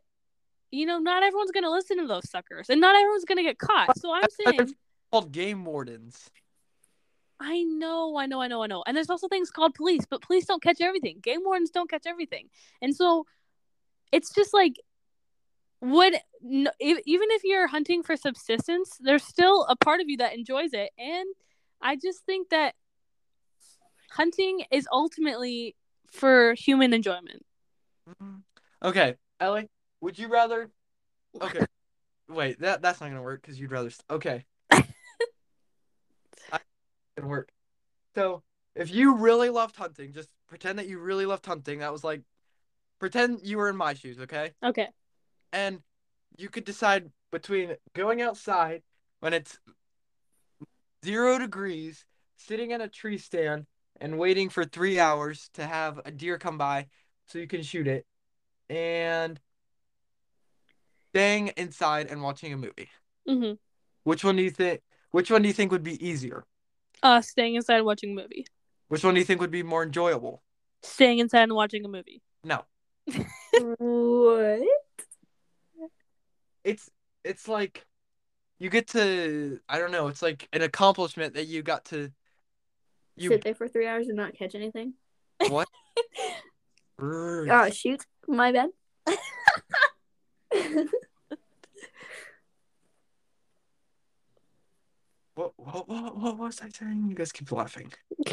you 0.72 0.86
know, 0.86 1.00
not 1.00 1.24
everyone's 1.24 1.52
gonna 1.52 1.72
listen 1.72 1.98
to 1.98 2.08
those 2.08 2.30
suckers, 2.30 2.70
and 2.70 2.82
not 2.82 2.96
everyone's 2.96 3.26
gonna 3.26 3.44
get 3.44 3.58
caught. 3.58 3.98
So 3.98 4.14
I'm 4.14 4.30
saying, 4.30 4.58
there's 4.58 4.74
called 5.12 5.32
game 5.32 5.66
wardens. 5.66 6.30
I 7.40 7.64
know, 7.64 8.18
I 8.18 8.28
know, 8.28 8.42
I 8.42 8.48
know, 8.48 8.64
I 8.64 8.68
know, 8.68 8.84
and 8.86 8.96
there's 8.96 9.10
also 9.10 9.28
things 9.28 9.52
called 9.52 9.74
police, 9.74 10.06
but 10.10 10.22
police 10.22 10.46
don't 10.46 10.62
catch 10.62 10.82
everything. 10.82 11.20
Game 11.22 11.42
wardens 11.44 11.72
don't 11.72 11.90
catch 11.90 12.06
everything, 12.06 12.50
and 12.82 12.96
so 12.96 13.26
it's 14.12 14.34
just 14.34 14.54
like 14.54 14.76
would 15.82 16.16
no, 16.42 16.72
even 16.80 17.28
if 17.32 17.44
you're 17.44 17.68
hunting 17.68 18.04
for 18.04 18.16
subsistence, 18.16 18.98
there's 19.00 19.24
still 19.24 19.66
a 19.66 19.76
part 19.76 20.00
of 20.00 20.10
you 20.10 20.18
that 20.18 20.34
enjoys 20.34 20.74
it, 20.74 20.92
and 20.98 21.28
I 21.82 21.96
just 21.96 22.26
think 22.26 22.50
that 22.50 22.76
hunting 24.16 24.64
is 24.72 24.88
ultimately 24.92 25.76
for 26.12 26.54
human 26.54 26.94
enjoyment. 26.94 27.46
Mhm. 28.10 28.44
Okay, 28.82 29.16
Ellie, 29.40 29.70
would 30.02 30.18
you 30.18 30.28
rather? 30.28 30.72
Okay, 31.42 31.66
wait, 32.30 32.60
that 32.60 32.82
that's 32.82 33.02
not 33.02 33.10
gonna 33.10 33.22
work 33.22 33.42
because 33.42 33.60
you'd 33.60 33.72
rather. 33.72 33.92
Okay, 34.10 34.46
I, 34.72 36.60
gonna 37.18 37.28
work. 37.28 37.52
So, 38.16 38.44
if 38.76 38.92
you 38.92 39.16
really 39.16 39.50
loved 39.50 39.76
hunting, 39.76 40.14
just 40.14 40.30
pretend 40.48 40.80
that 40.80 40.88
you 40.88 41.00
really 41.00 41.26
loved 41.26 41.46
hunting. 41.46 41.80
That 41.80 41.92
was 41.92 42.04
like, 42.04 42.22
pretend 43.00 43.42
you 43.44 43.58
were 43.58 43.70
in 43.70 43.76
my 43.76 43.94
shoes, 43.94 44.20
okay? 44.20 44.54
Okay. 44.64 44.88
And 45.52 45.82
you 46.38 46.50
could 46.50 46.64
decide 46.64 47.12
between 47.32 47.76
going 47.94 48.22
outside 48.22 48.84
when 49.20 49.34
it's 49.34 49.60
zero 51.04 51.38
degrees, 51.38 52.06
sitting 52.38 52.72
in 52.72 52.82
a 52.82 52.88
tree 52.88 53.18
stand, 53.18 53.66
and 54.00 54.18
waiting 54.18 54.50
for 54.50 54.66
three 54.66 55.00
hours 55.00 55.50
to 55.54 55.66
have 55.66 56.00
a 56.06 56.12
deer 56.12 56.38
come 56.38 56.58
by 56.58 56.88
so 57.28 57.40
you 57.40 57.48
can 57.48 57.64
shoot 57.64 57.88
it, 57.88 58.06
and 58.70 59.40
staying 61.12 61.48
inside 61.58 62.08
and 62.08 62.22
watching 62.22 62.54
a 62.54 62.58
movie. 62.58 62.90
Mm-hmm. 63.28 63.54
Which 64.04 64.24
one 64.24 64.36
do 64.36 64.44
you 64.44 64.52
think? 64.52 64.82
Which 65.12 65.32
one 65.32 65.42
do 65.42 65.48
you 65.48 65.54
think 65.54 65.72
would 65.72 65.84
be 65.84 66.06
easier? 66.06 66.46
Uh, 67.02 67.22
staying 67.22 67.56
inside 67.56 67.78
and 67.78 67.86
watching 67.86 68.12
a 68.12 68.22
movie. 68.22 68.46
Which 68.88 69.04
one 69.04 69.14
do 69.14 69.20
you 69.20 69.26
think 69.26 69.42
would 69.42 69.52
be 69.52 69.64
more 69.64 69.84
enjoyable? 69.84 70.44
Staying 70.84 71.20
inside 71.20 71.44
and 71.44 71.56
watching 71.56 71.84
a 71.86 71.88
movie. 71.88 72.22
No, 72.44 72.64
what? 73.78 74.68
it's 76.64 76.90
it's 77.24 77.48
like 77.48 77.86
you 78.60 78.70
get 78.70 78.88
to 78.90 79.60
I 79.70 79.80
don't 79.80 79.92
know. 79.92 80.08
It's 80.08 80.22
like 80.22 80.48
an 80.54 80.62
accomplishment 80.62 81.34
that 81.36 81.48
you 81.48 81.64
got 81.64 81.86
to. 81.86 82.12
You 83.18 83.30
Sit 83.30 83.44
there 83.44 83.56
for 83.56 83.68
three 83.68 83.88
hours 83.88 84.08
and 84.08 84.18
not 84.18 84.36
catch 84.36 84.56
anything? 84.56 84.94
what? 85.48 85.68
Oh 86.98 87.70
shoot. 87.72 88.06
My 88.28 88.52
bad. 88.54 88.70
What, 95.36 95.52
what, 95.58 95.90
what, 95.90 96.18
what 96.18 96.38
was 96.38 96.62
I 96.62 96.70
saying? 96.70 97.08
You 97.10 97.14
guys 97.14 97.34
keep 97.34 97.52
laughing. 97.52 97.92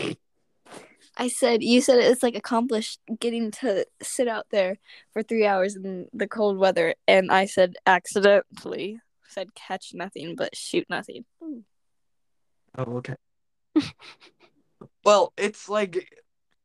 I 1.16 1.28
said 1.28 1.62
you 1.62 1.80
said 1.80 1.98
it's 1.98 2.22
like 2.22 2.36
accomplished 2.36 3.00
getting 3.18 3.50
to 3.50 3.84
sit 4.00 4.28
out 4.28 4.46
there 4.50 4.78
for 5.12 5.22
three 5.22 5.44
hours 5.44 5.74
in 5.76 6.06
the 6.12 6.28
cold 6.28 6.58
weather, 6.58 6.94
and 7.06 7.30
I 7.30 7.46
said 7.46 7.74
accidentally 7.86 9.00
said 9.28 9.54
catch 9.54 9.92
nothing 9.94 10.36
but 10.36 10.56
shoot 10.56 10.86
nothing. 10.88 11.24
Oh, 12.78 12.84
okay. 12.98 13.16
Well, 15.04 15.32
it's 15.36 15.68
like 15.68 16.08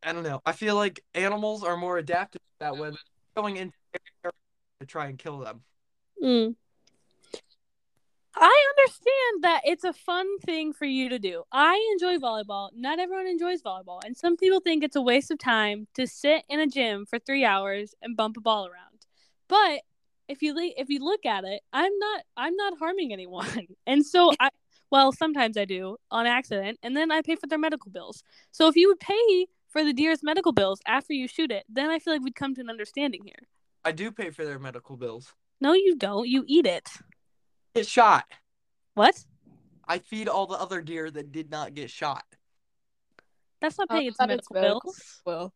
I 0.03 0.13
don't 0.13 0.23
know. 0.23 0.41
I 0.45 0.51
feel 0.51 0.75
like 0.75 1.03
animals 1.13 1.63
are 1.63 1.77
more 1.77 1.97
adapted 1.97 2.41
to 2.41 2.59
that 2.59 2.77
when 2.77 2.95
going 3.35 3.57
into 3.57 3.73
to 4.79 4.85
try 4.85 5.07
and 5.07 5.17
kill 5.17 5.39
them. 5.39 5.61
Mm. 6.23 6.55
I 8.39 8.73
understand 8.77 9.43
that 9.43 9.61
it's 9.65 9.83
a 9.83 9.93
fun 9.93 10.37
thing 10.39 10.71
for 10.71 10.85
you 10.85 11.09
to 11.09 11.17
do. 11.17 11.43
I 11.51 11.83
enjoy 11.93 12.17
volleyball. 12.17 12.69
Not 12.75 12.99
everyone 12.99 13.25
enjoys 13.25 13.63
volleyball, 13.63 13.99
and 14.05 14.15
some 14.15 14.37
people 14.37 14.59
think 14.59 14.83
it's 14.83 14.95
a 14.95 15.01
waste 15.01 15.31
of 15.31 15.39
time 15.39 15.87
to 15.95 16.05
sit 16.05 16.43
in 16.47 16.59
a 16.59 16.67
gym 16.67 17.05
for 17.07 17.17
three 17.17 17.43
hours 17.43 17.95
and 18.01 18.15
bump 18.15 18.37
a 18.37 18.41
ball 18.41 18.67
around. 18.67 19.05
But 19.47 19.81
if 20.27 20.43
you 20.43 20.55
if 20.77 20.89
you 20.89 20.99
look 20.99 21.25
at 21.25 21.45
it, 21.45 21.61
I'm 21.73 21.97
not 21.97 22.21
I'm 22.35 22.55
not 22.55 22.77
harming 22.77 23.11
anyone, 23.11 23.67
and 23.87 24.05
so 24.05 24.31
I 24.39 24.49
well 24.91 25.11
sometimes 25.11 25.57
I 25.57 25.65
do 25.65 25.97
on 26.11 26.25
accident, 26.25 26.79
and 26.83 26.95
then 26.95 27.11
I 27.11 27.21
pay 27.21 27.35
for 27.35 27.47
their 27.47 27.59
medical 27.59 27.91
bills. 27.91 28.23
So 28.51 28.67
if 28.67 28.75
you 28.75 28.87
would 28.89 28.99
pay 28.99 29.47
for 29.69 29.83
the 29.83 29.93
deer's 29.93 30.23
medical 30.23 30.51
bills 30.53 30.79
after 30.87 31.13
you 31.13 31.27
shoot 31.27 31.51
it, 31.51 31.65
then 31.69 31.89
I 31.89 31.99
feel 31.99 32.13
like 32.13 32.23
we'd 32.23 32.35
come 32.35 32.55
to 32.55 32.61
an 32.61 32.69
understanding 32.69 33.21
here. 33.25 33.47
I 33.83 33.91
do 33.91 34.11
pay 34.11 34.29
for 34.31 34.45
their 34.45 34.59
medical 34.59 34.97
bills. 34.97 35.33
No, 35.61 35.73
you 35.73 35.95
don't. 35.95 36.27
You 36.27 36.43
eat 36.47 36.65
it. 36.65 36.89
Get 37.75 37.87
shot. 37.87 38.25
What? 38.93 39.23
I 39.87 39.99
feed 39.99 40.27
all 40.27 40.47
the 40.47 40.55
other 40.55 40.81
deer 40.81 41.09
that 41.11 41.31
did 41.31 41.49
not 41.51 41.73
get 41.73 41.89
shot. 41.89 42.23
That's 43.61 43.77
not 43.77 43.87
Oh, 43.89 43.95
paying 43.95 44.07
its 44.07 44.17
that 44.17 44.25
is 44.29 44.35
medical 44.37 44.53
medical. 44.55 44.81
bills. 44.81 45.21
Well, 45.25 45.53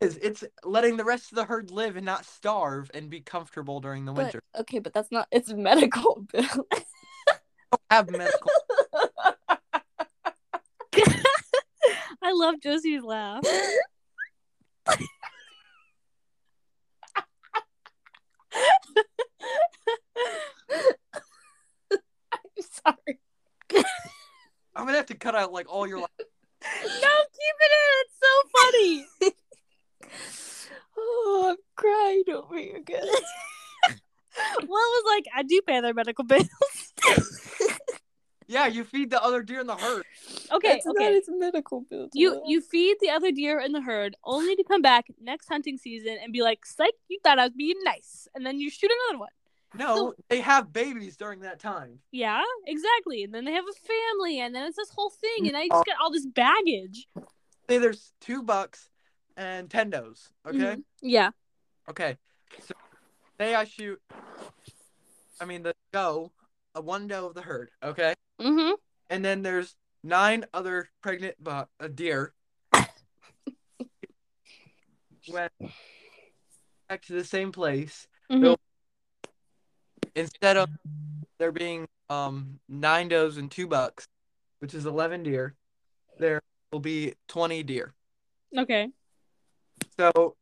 It's, 0.00 0.16
it's 0.16 0.44
letting 0.64 0.96
the 0.96 1.04
rest 1.04 1.32
of 1.32 1.36
the 1.36 1.44
herd 1.44 1.70
live 1.70 1.96
and 1.96 2.06
not 2.06 2.24
starve 2.24 2.90
and 2.94 3.10
be 3.10 3.20
comfortable 3.20 3.80
during 3.80 4.04
the 4.04 4.12
but 4.12 4.24
winter. 4.24 4.42
okay, 4.60 4.78
but 4.78 4.92
that's 4.92 5.10
not 5.12 5.28
it's 5.30 5.52
medical 5.52 6.26
bill. 6.32 6.66
Have 7.90 8.10
medical. 8.10 8.50
I 12.32 12.34
love 12.34 12.60
Josie's 12.62 13.02
laugh. 13.02 13.44
I'm 14.86 14.96
sorry. 22.86 23.18
I'm 24.74 24.86
gonna 24.86 24.96
have 24.96 25.04
to 25.06 25.14
cut 25.14 25.34
out 25.34 25.52
like 25.52 25.70
all 25.70 25.86
your. 25.86 26.00
Life. 26.00 26.08
No, 26.18 26.24
keep 26.88 27.56
it 27.60 27.72
in. 27.76 28.00
It's 28.00 28.16
so 28.22 28.28
funny. 28.56 29.06
oh, 30.96 31.48
I'm 31.50 31.56
crying 31.76 32.24
over 32.34 32.58
you 32.58 32.82
good. 32.82 32.96
well, 33.84 33.94
it 34.58 34.68
was 34.68 35.04
like 35.06 35.26
I 35.36 35.42
do 35.42 35.60
pay 35.66 35.82
their 35.82 35.92
medical 35.92 36.24
bills. 36.24 36.48
yeah, 38.46 38.68
you 38.68 38.84
feed 38.84 39.10
the 39.10 39.22
other 39.22 39.42
deer 39.42 39.60
in 39.60 39.66
the 39.66 39.76
herd 39.76 40.06
okay, 40.52 40.72
That's 40.74 40.86
okay. 40.86 41.04
not 41.04 41.12
its 41.12 41.28
medical 41.30 41.82
bill. 41.88 42.08
You 42.12 42.42
you 42.46 42.60
feed 42.60 42.96
the 43.00 43.10
other 43.10 43.32
deer 43.32 43.60
in 43.60 43.72
the 43.72 43.80
herd 43.80 44.16
only 44.24 44.56
to 44.56 44.64
come 44.64 44.82
back 44.82 45.06
next 45.20 45.48
hunting 45.48 45.78
season 45.78 46.18
and 46.22 46.32
be 46.32 46.42
like, 46.42 46.64
"Psych, 46.66 46.94
you 47.08 47.18
thought 47.22 47.38
I 47.38 47.44
was 47.44 47.52
being 47.52 47.76
nice," 47.84 48.28
and 48.34 48.44
then 48.44 48.58
you 48.60 48.70
shoot 48.70 48.90
another 49.08 49.20
one. 49.20 49.30
No, 49.74 50.12
they 50.28 50.40
have 50.40 50.72
babies 50.72 51.16
during 51.16 51.40
that 51.40 51.58
time. 51.58 51.98
Yeah, 52.10 52.42
exactly. 52.66 53.22
And 53.22 53.32
then 53.32 53.44
they 53.46 53.52
have 53.52 53.64
a 53.64 53.86
family, 53.86 54.40
and 54.40 54.54
then 54.54 54.66
it's 54.66 54.76
this 54.76 54.90
whole 54.90 55.10
thing, 55.10 55.48
and 55.48 55.56
I 55.56 55.66
just 55.68 55.86
got 55.86 55.96
all 56.02 56.10
this 56.10 56.26
baggage. 56.26 57.08
Say 57.68 57.78
there's 57.78 58.12
two 58.20 58.42
bucks 58.42 58.90
and 59.36 59.70
ten 59.70 59.90
does. 59.90 60.28
Okay. 60.46 60.58
Mhm. 60.58 60.84
Yeah. 61.00 61.30
Okay. 61.88 62.18
So 62.60 62.74
say 63.38 63.54
I 63.54 63.64
shoot. 63.64 64.00
I 65.40 65.44
mean 65.46 65.62
the 65.62 65.74
doe, 65.92 66.32
a 66.74 66.80
one 66.80 67.06
doe 67.06 67.26
of 67.26 67.34
the 67.34 67.42
herd. 67.42 67.70
Okay. 67.82 68.14
Mm-hmm. 68.40 68.74
And 69.10 69.24
then 69.24 69.42
there's 69.42 69.74
nine 70.02 70.44
other 70.52 70.88
pregnant 71.02 71.42
bu- 71.42 71.50
uh, 71.80 71.88
deer. 71.94 72.34
Went 75.28 75.52
back 76.88 77.02
to 77.02 77.12
the 77.12 77.24
same 77.24 77.52
place. 77.52 78.06
Mhm. 78.30 78.56
Instead 80.14 80.56
of 80.56 80.68
there 81.38 81.52
being 81.52 81.88
um 82.10 82.60
nine 82.68 83.08
does 83.08 83.36
and 83.36 83.50
two 83.50 83.66
bucks, 83.66 84.06
which 84.58 84.74
is 84.74 84.84
eleven 84.86 85.22
deer, 85.22 85.54
there 86.18 86.42
will 86.72 86.80
be 86.80 87.14
twenty 87.28 87.62
deer. 87.62 87.94
Okay. 88.56 88.90
So 89.98 90.36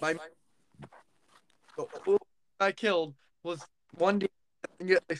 my 0.00 0.16
I 2.60 2.72
killed 2.72 3.14
was 3.44 3.64
one 3.96 4.18
deer, 4.18 4.28
and 4.80 4.88
yet 4.88 5.04
they, 5.08 5.16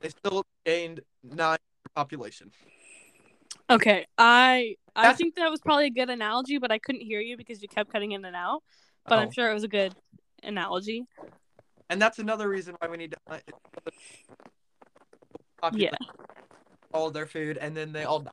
they 0.00 0.10
still 0.10 0.44
gained 0.66 1.00
nine 1.22 1.58
population. 1.94 2.50
Okay. 3.70 4.06
I 4.18 4.76
I 4.96 5.02
That's- 5.02 5.16
think 5.18 5.34
that 5.36 5.50
was 5.50 5.60
probably 5.60 5.86
a 5.86 5.90
good 5.90 6.10
analogy, 6.10 6.58
but 6.58 6.70
I 6.70 6.78
couldn't 6.78 7.00
hear 7.00 7.20
you 7.20 7.36
because 7.36 7.60
you 7.62 7.68
kept 7.68 7.90
cutting 7.92 8.12
in 8.12 8.24
and 8.24 8.36
out. 8.36 8.62
But 9.06 9.18
I'm 9.18 9.28
Oh. 9.28 9.32
sure 9.32 9.50
it 9.50 9.54
was 9.54 9.64
a 9.64 9.68
good 9.68 9.94
analogy. 10.42 11.06
And 11.90 12.00
that's 12.00 12.18
another 12.18 12.48
reason 12.48 12.76
why 12.78 12.88
we 12.88 12.96
need 12.96 13.10
to 13.12 13.18
hunt. 13.28 13.42
Yeah. 15.72 15.90
All 16.92 17.10
their 17.10 17.26
food, 17.26 17.56
and 17.58 17.76
then 17.76 17.92
they 17.92 18.04
all 18.04 18.20
die. 18.20 18.30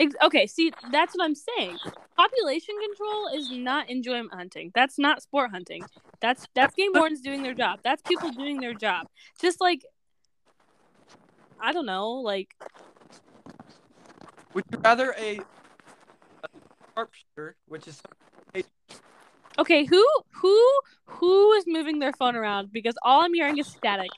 Ex- 0.00 0.14
okay, 0.22 0.46
see, 0.46 0.72
that's 0.92 1.14
what 1.16 1.24
I'm 1.24 1.34
saying. 1.34 1.78
Population 2.16 2.74
control 2.88 3.28
is 3.34 3.50
not 3.50 3.88
enjoyment 3.90 4.32
hunting. 4.34 4.70
That's 4.74 4.98
not 4.98 5.22
sport 5.22 5.50
hunting. 5.50 5.84
That's 6.20 6.46
that's 6.54 6.74
game 6.74 6.92
wardens 6.94 7.20
doing 7.20 7.42
their 7.42 7.54
job. 7.54 7.80
That's 7.82 8.02
people 8.02 8.30
doing 8.30 8.60
their 8.60 8.74
job. 8.74 9.06
Just 9.40 9.60
like 9.60 9.84
I 11.60 11.72
don't 11.72 11.86
know, 11.86 12.12
like 12.12 12.54
Would 14.54 14.64
you 14.70 14.78
rather 14.78 15.14
a, 15.18 15.38
a 15.38 16.48
sharpshooter, 16.94 17.56
which 17.66 17.88
is 17.88 18.00
okay, 19.58 19.84
who 19.84 20.06
who 20.32 20.80
who 21.06 21.52
is 21.52 21.64
moving 21.66 21.98
their 21.98 22.12
phone 22.12 22.36
around? 22.36 22.72
Because 22.72 22.94
all 23.02 23.22
I'm 23.22 23.34
hearing 23.34 23.58
is 23.58 23.66
static. 23.66 24.10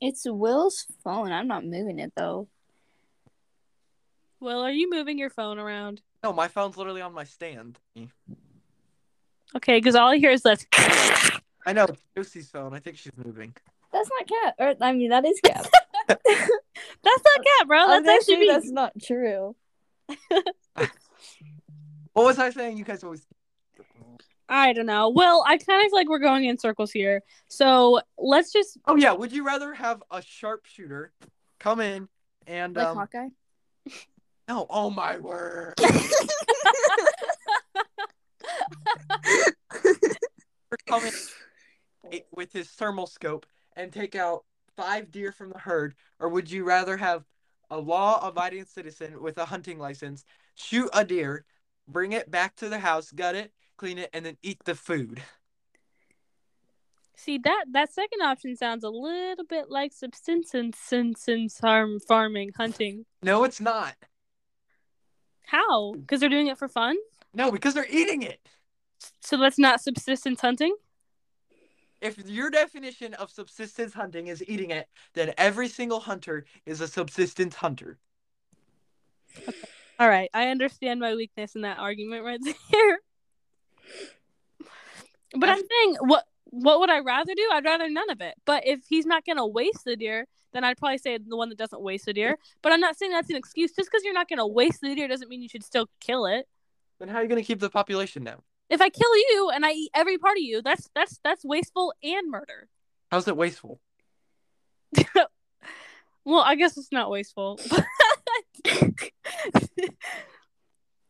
It's 0.00 0.24
Will's 0.26 0.86
phone. 1.04 1.32
I'm 1.32 1.48
not 1.48 1.64
moving 1.64 1.98
it 1.98 2.12
though. 2.16 2.48
Will, 4.40 4.60
are 4.60 4.70
you 4.70 4.88
moving 4.88 5.18
your 5.18 5.30
phone 5.30 5.58
around? 5.58 6.00
no, 6.22 6.32
my 6.32 6.48
phone's 6.48 6.76
literally 6.76 7.02
on 7.02 7.12
my 7.12 7.24
stand. 7.24 7.78
Okay, 9.56 9.78
because 9.78 9.94
all 9.94 10.08
I 10.10 10.16
hear 10.16 10.30
is 10.30 10.42
this. 10.42 10.66
I 11.66 11.72
know 11.72 11.86
Josie's 12.16 12.48
phone. 12.48 12.72
I 12.72 12.78
think 12.78 12.96
she's 12.96 13.12
moving. 13.22 13.54
That's 13.92 14.08
not 14.18 14.28
cat. 14.28 14.54
Or 14.58 14.74
I 14.86 14.92
mean, 14.92 15.10
that 15.10 15.26
is 15.26 15.40
cat. 15.40 15.68
That's 17.02 17.22
not 17.24 17.44
cat, 17.44 17.68
bro. 17.68 17.86
That's 17.86 18.06
gonna 18.06 18.12
actually 18.12 18.34
say 18.34 18.40
me. 18.40 18.48
that's 18.48 18.70
not 18.70 18.92
true. 19.02 19.56
What 22.12 22.24
was 22.24 22.38
I 22.38 22.50
saying? 22.50 22.76
You 22.76 22.84
guys 22.84 23.02
always. 23.04 23.26
I 24.48 24.72
don't 24.72 24.86
know. 24.86 25.10
Well, 25.10 25.44
I 25.46 25.58
kind 25.58 25.80
of 25.80 25.90
feel 25.90 25.98
like 25.98 26.08
we're 26.08 26.18
going 26.18 26.44
in 26.44 26.58
circles 26.58 26.90
here. 26.90 27.22
So 27.48 28.00
let's 28.18 28.52
just 28.52 28.78
Oh 28.86 28.96
yeah. 28.96 29.12
Would 29.12 29.30
you 29.32 29.46
rather 29.46 29.72
have 29.72 30.02
a 30.10 30.20
sharpshooter 30.20 31.12
come 31.60 31.80
in 31.80 32.08
and 32.46 32.74
Like 32.74 32.88
um, 32.88 32.96
Hawkeye. 32.96 33.28
no? 34.48 34.66
Oh 34.68 34.90
my 34.90 35.18
word! 35.18 35.74
come 40.86 41.02
in 42.10 42.22
with 42.32 42.52
his 42.52 42.68
thermal 42.70 43.06
scope 43.06 43.46
and 43.76 43.92
take 43.92 44.16
out 44.16 44.44
five 44.80 45.10
deer 45.10 45.30
from 45.32 45.50
the 45.50 45.58
herd, 45.58 45.94
or 46.18 46.28
would 46.28 46.50
you 46.50 46.64
rather 46.64 46.96
have 46.96 47.24
a 47.70 47.78
law-abiding 47.78 48.64
citizen 48.64 49.20
with 49.20 49.36
a 49.38 49.44
hunting 49.44 49.78
license 49.78 50.24
shoot 50.54 50.88
a 50.92 51.04
deer, 51.04 51.44
bring 51.86 52.12
it 52.12 52.30
back 52.30 52.56
to 52.56 52.68
the 52.68 52.78
house, 52.78 53.10
gut 53.10 53.34
it, 53.34 53.52
clean 53.76 53.98
it, 53.98 54.10
and 54.12 54.24
then 54.24 54.36
eat 54.42 54.58
the 54.64 54.74
food? 54.74 55.22
See 57.14 57.36
that 57.36 57.66
that 57.72 57.92
second 57.92 58.22
option 58.22 58.56
sounds 58.56 58.82
a 58.82 58.88
little 58.88 59.44
bit 59.44 59.68
like 59.68 59.92
subsistence 59.92 60.78
since 60.78 61.58
farm 61.58 62.00
farming 62.00 62.52
hunting. 62.56 63.04
No, 63.22 63.44
it's 63.44 63.60
not. 63.60 63.94
How? 65.44 65.92
Because 65.92 66.20
they're 66.20 66.30
doing 66.30 66.46
it 66.46 66.56
for 66.56 66.68
fun. 66.68 66.96
No, 67.34 67.52
because 67.52 67.74
they're 67.74 67.86
eating 67.90 68.22
it. 68.22 68.40
So 69.20 69.36
that's 69.36 69.58
not 69.58 69.82
subsistence 69.82 70.40
hunting. 70.40 70.74
If 72.00 72.18
your 72.26 72.50
definition 72.50 73.14
of 73.14 73.30
subsistence 73.30 73.92
hunting 73.92 74.28
is 74.28 74.42
eating 74.48 74.70
it, 74.70 74.88
then 75.14 75.34
every 75.36 75.68
single 75.68 76.00
hunter 76.00 76.44
is 76.64 76.80
a 76.80 76.88
subsistence 76.88 77.56
hunter. 77.56 77.98
All 79.98 80.08
right, 80.08 80.30
I 80.32 80.48
understand 80.48 81.00
my 81.00 81.14
weakness 81.14 81.54
in 81.54 81.62
that 81.62 81.78
argument 81.78 82.24
right 82.24 82.40
there. 82.72 82.98
But 85.36 85.48
I'm 85.48 85.58
saying, 85.58 85.96
what 86.00 86.24
what 86.44 86.80
would 86.80 86.90
I 86.90 87.00
rather 87.00 87.34
do? 87.34 87.48
I'd 87.52 87.64
rather 87.64 87.88
none 87.88 88.10
of 88.10 88.20
it. 88.20 88.34
But 88.44 88.66
if 88.66 88.80
he's 88.88 89.06
not 89.06 89.24
gonna 89.24 89.46
waste 89.46 89.84
the 89.84 89.96
deer, 89.96 90.26
then 90.52 90.64
I'd 90.64 90.78
probably 90.78 90.98
say 90.98 91.18
the 91.18 91.36
one 91.36 91.50
that 91.50 91.58
doesn't 91.58 91.82
waste 91.82 92.06
the 92.06 92.12
deer. 92.12 92.38
But 92.62 92.72
I'm 92.72 92.80
not 92.80 92.96
saying 92.98 93.12
that's 93.12 93.30
an 93.30 93.36
excuse. 93.36 93.72
Just 93.72 93.90
because 93.90 94.04
you're 94.04 94.14
not 94.14 94.28
gonna 94.28 94.46
waste 94.46 94.80
the 94.80 94.94
deer 94.94 95.06
doesn't 95.06 95.28
mean 95.28 95.42
you 95.42 95.48
should 95.48 95.64
still 95.64 95.86
kill 96.00 96.26
it. 96.26 96.46
Then 97.00 97.08
how 97.08 97.16
are 97.16 97.22
you 97.22 97.28
going 97.28 97.42
to 97.42 97.46
keep 97.46 97.60
the 97.60 97.70
population 97.70 98.24
down? 98.24 98.42
If 98.70 98.80
I 98.80 98.88
kill 98.88 99.16
you 99.16 99.50
and 99.52 99.66
I 99.66 99.72
eat 99.72 99.90
every 99.94 100.16
part 100.16 100.36
of 100.38 100.42
you, 100.42 100.62
that's 100.62 100.88
that's 100.94 101.18
that's 101.24 101.44
wasteful 101.44 101.92
and 102.02 102.30
murder. 102.30 102.68
How's 103.10 103.28
it 103.28 103.36
wasteful? 103.36 103.80
Well, 106.24 106.42
I 106.42 106.54
guess 106.54 106.76
it's 106.76 106.92
not 106.92 107.10
wasteful. 107.10 107.58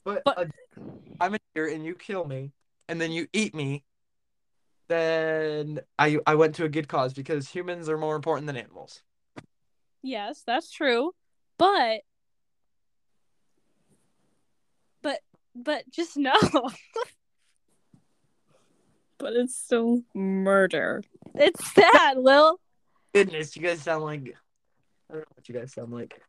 But, 0.05 0.23
But- 0.25 0.39
uh, 0.39 0.45
I'm 1.21 1.35
a 1.35 1.39
deer 1.55 1.69
and 1.69 1.85
you 1.85 1.95
kill 1.95 2.25
me, 2.25 2.53
and 2.89 2.99
then 3.01 3.13
you 3.13 3.27
eat 3.35 3.55
me. 3.55 3.85
Then 4.89 5.81
I 5.99 6.19
I 6.27 6.35
went 6.37 6.55
to 6.57 6.65
a 6.65 6.69
good 6.69 6.89
cause 6.89 7.13
because 7.13 7.49
humans 7.49 7.89
are 7.89 7.99
more 7.99 8.17
important 8.17 8.47
than 8.47 8.57
animals. 8.57 9.03
yes, 10.03 10.43
that's 10.47 10.71
true. 10.71 11.13
But 11.59 12.01
but 15.03 15.21
but 15.55 15.85
just 15.91 16.17
know. 16.17 16.35
But 19.21 19.35
it's 19.35 19.55
still 19.55 20.03
murder. 20.15 21.03
it's 21.35 21.73
sad, 21.75 22.17
Will. 22.17 22.59
Goodness, 23.15 23.55
you 23.55 23.63
guys 23.63 23.83
sound 23.83 24.03
like 24.05 24.35
I 25.11 25.13
don't 25.13 25.21
know 25.21 25.27
what 25.35 25.49
you 25.49 25.55
guys 25.55 25.73
sound 25.73 25.93
like. 25.93 26.21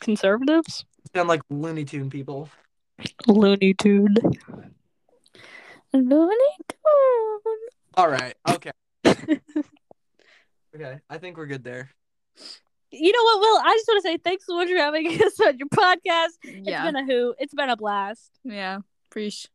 Conservatives? 0.00 0.84
You 1.04 1.10
sound 1.14 1.28
like 1.28 1.42
Looney 1.50 1.84
Tune 1.84 2.10
people. 2.10 2.48
Looney 3.26 3.74
Tune. 3.74 4.14
Looney 5.92 6.56
Tune. 6.68 7.58
All 7.94 8.08
right. 8.08 8.34
Okay. 8.48 8.72
okay. 9.06 11.00
I 11.08 11.18
think 11.18 11.36
we're 11.36 11.46
good 11.46 11.64
there. 11.64 11.90
You 12.90 13.12
know 13.12 13.22
what, 13.24 13.40
Will? 13.40 13.58
I 13.58 13.74
just 13.74 13.88
want 13.88 14.02
to 14.02 14.08
say 14.08 14.16
thanks 14.16 14.46
so 14.46 14.54
much 14.56 14.68
for 14.68 14.76
having 14.76 15.06
us 15.22 15.40
on 15.40 15.58
your 15.58 15.68
podcast. 15.68 16.38
Yeah. 16.44 16.84
It's 16.84 16.92
been 16.92 16.96
a 16.96 17.04
hoot. 17.04 17.36
It's 17.38 17.54
been 17.54 17.70
a 17.70 17.76
blast. 17.76 18.30
yeah. 18.44 18.78
Preach. 19.10 19.48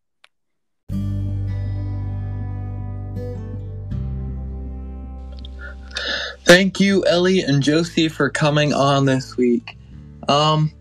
Thank 6.45 6.79
you, 6.79 7.05
Ellie 7.05 7.41
and 7.41 7.61
Josie, 7.63 8.09
for 8.09 8.29
coming 8.29 8.73
on 8.73 9.05
this 9.05 9.37
week. 9.37 9.77
Um, 10.27 10.71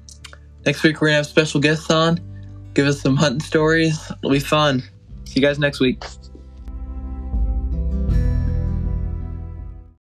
next 0.67 0.83
week 0.83 1.01
we're 1.01 1.09
gonna 1.09 1.17
have 1.19 1.27
special 1.27 1.61
guests 1.61 1.91
on. 1.91 2.19
Give 2.75 2.87
us 2.87 3.01
some 3.01 3.17
hunting 3.17 3.41
stories. 3.41 3.99
It'll 4.19 4.31
be 4.31 4.41
fun. 4.41 4.83
See 5.25 5.41
you 5.41 5.43
guys 5.43 5.59
next 5.59 5.81
week. 5.81 6.05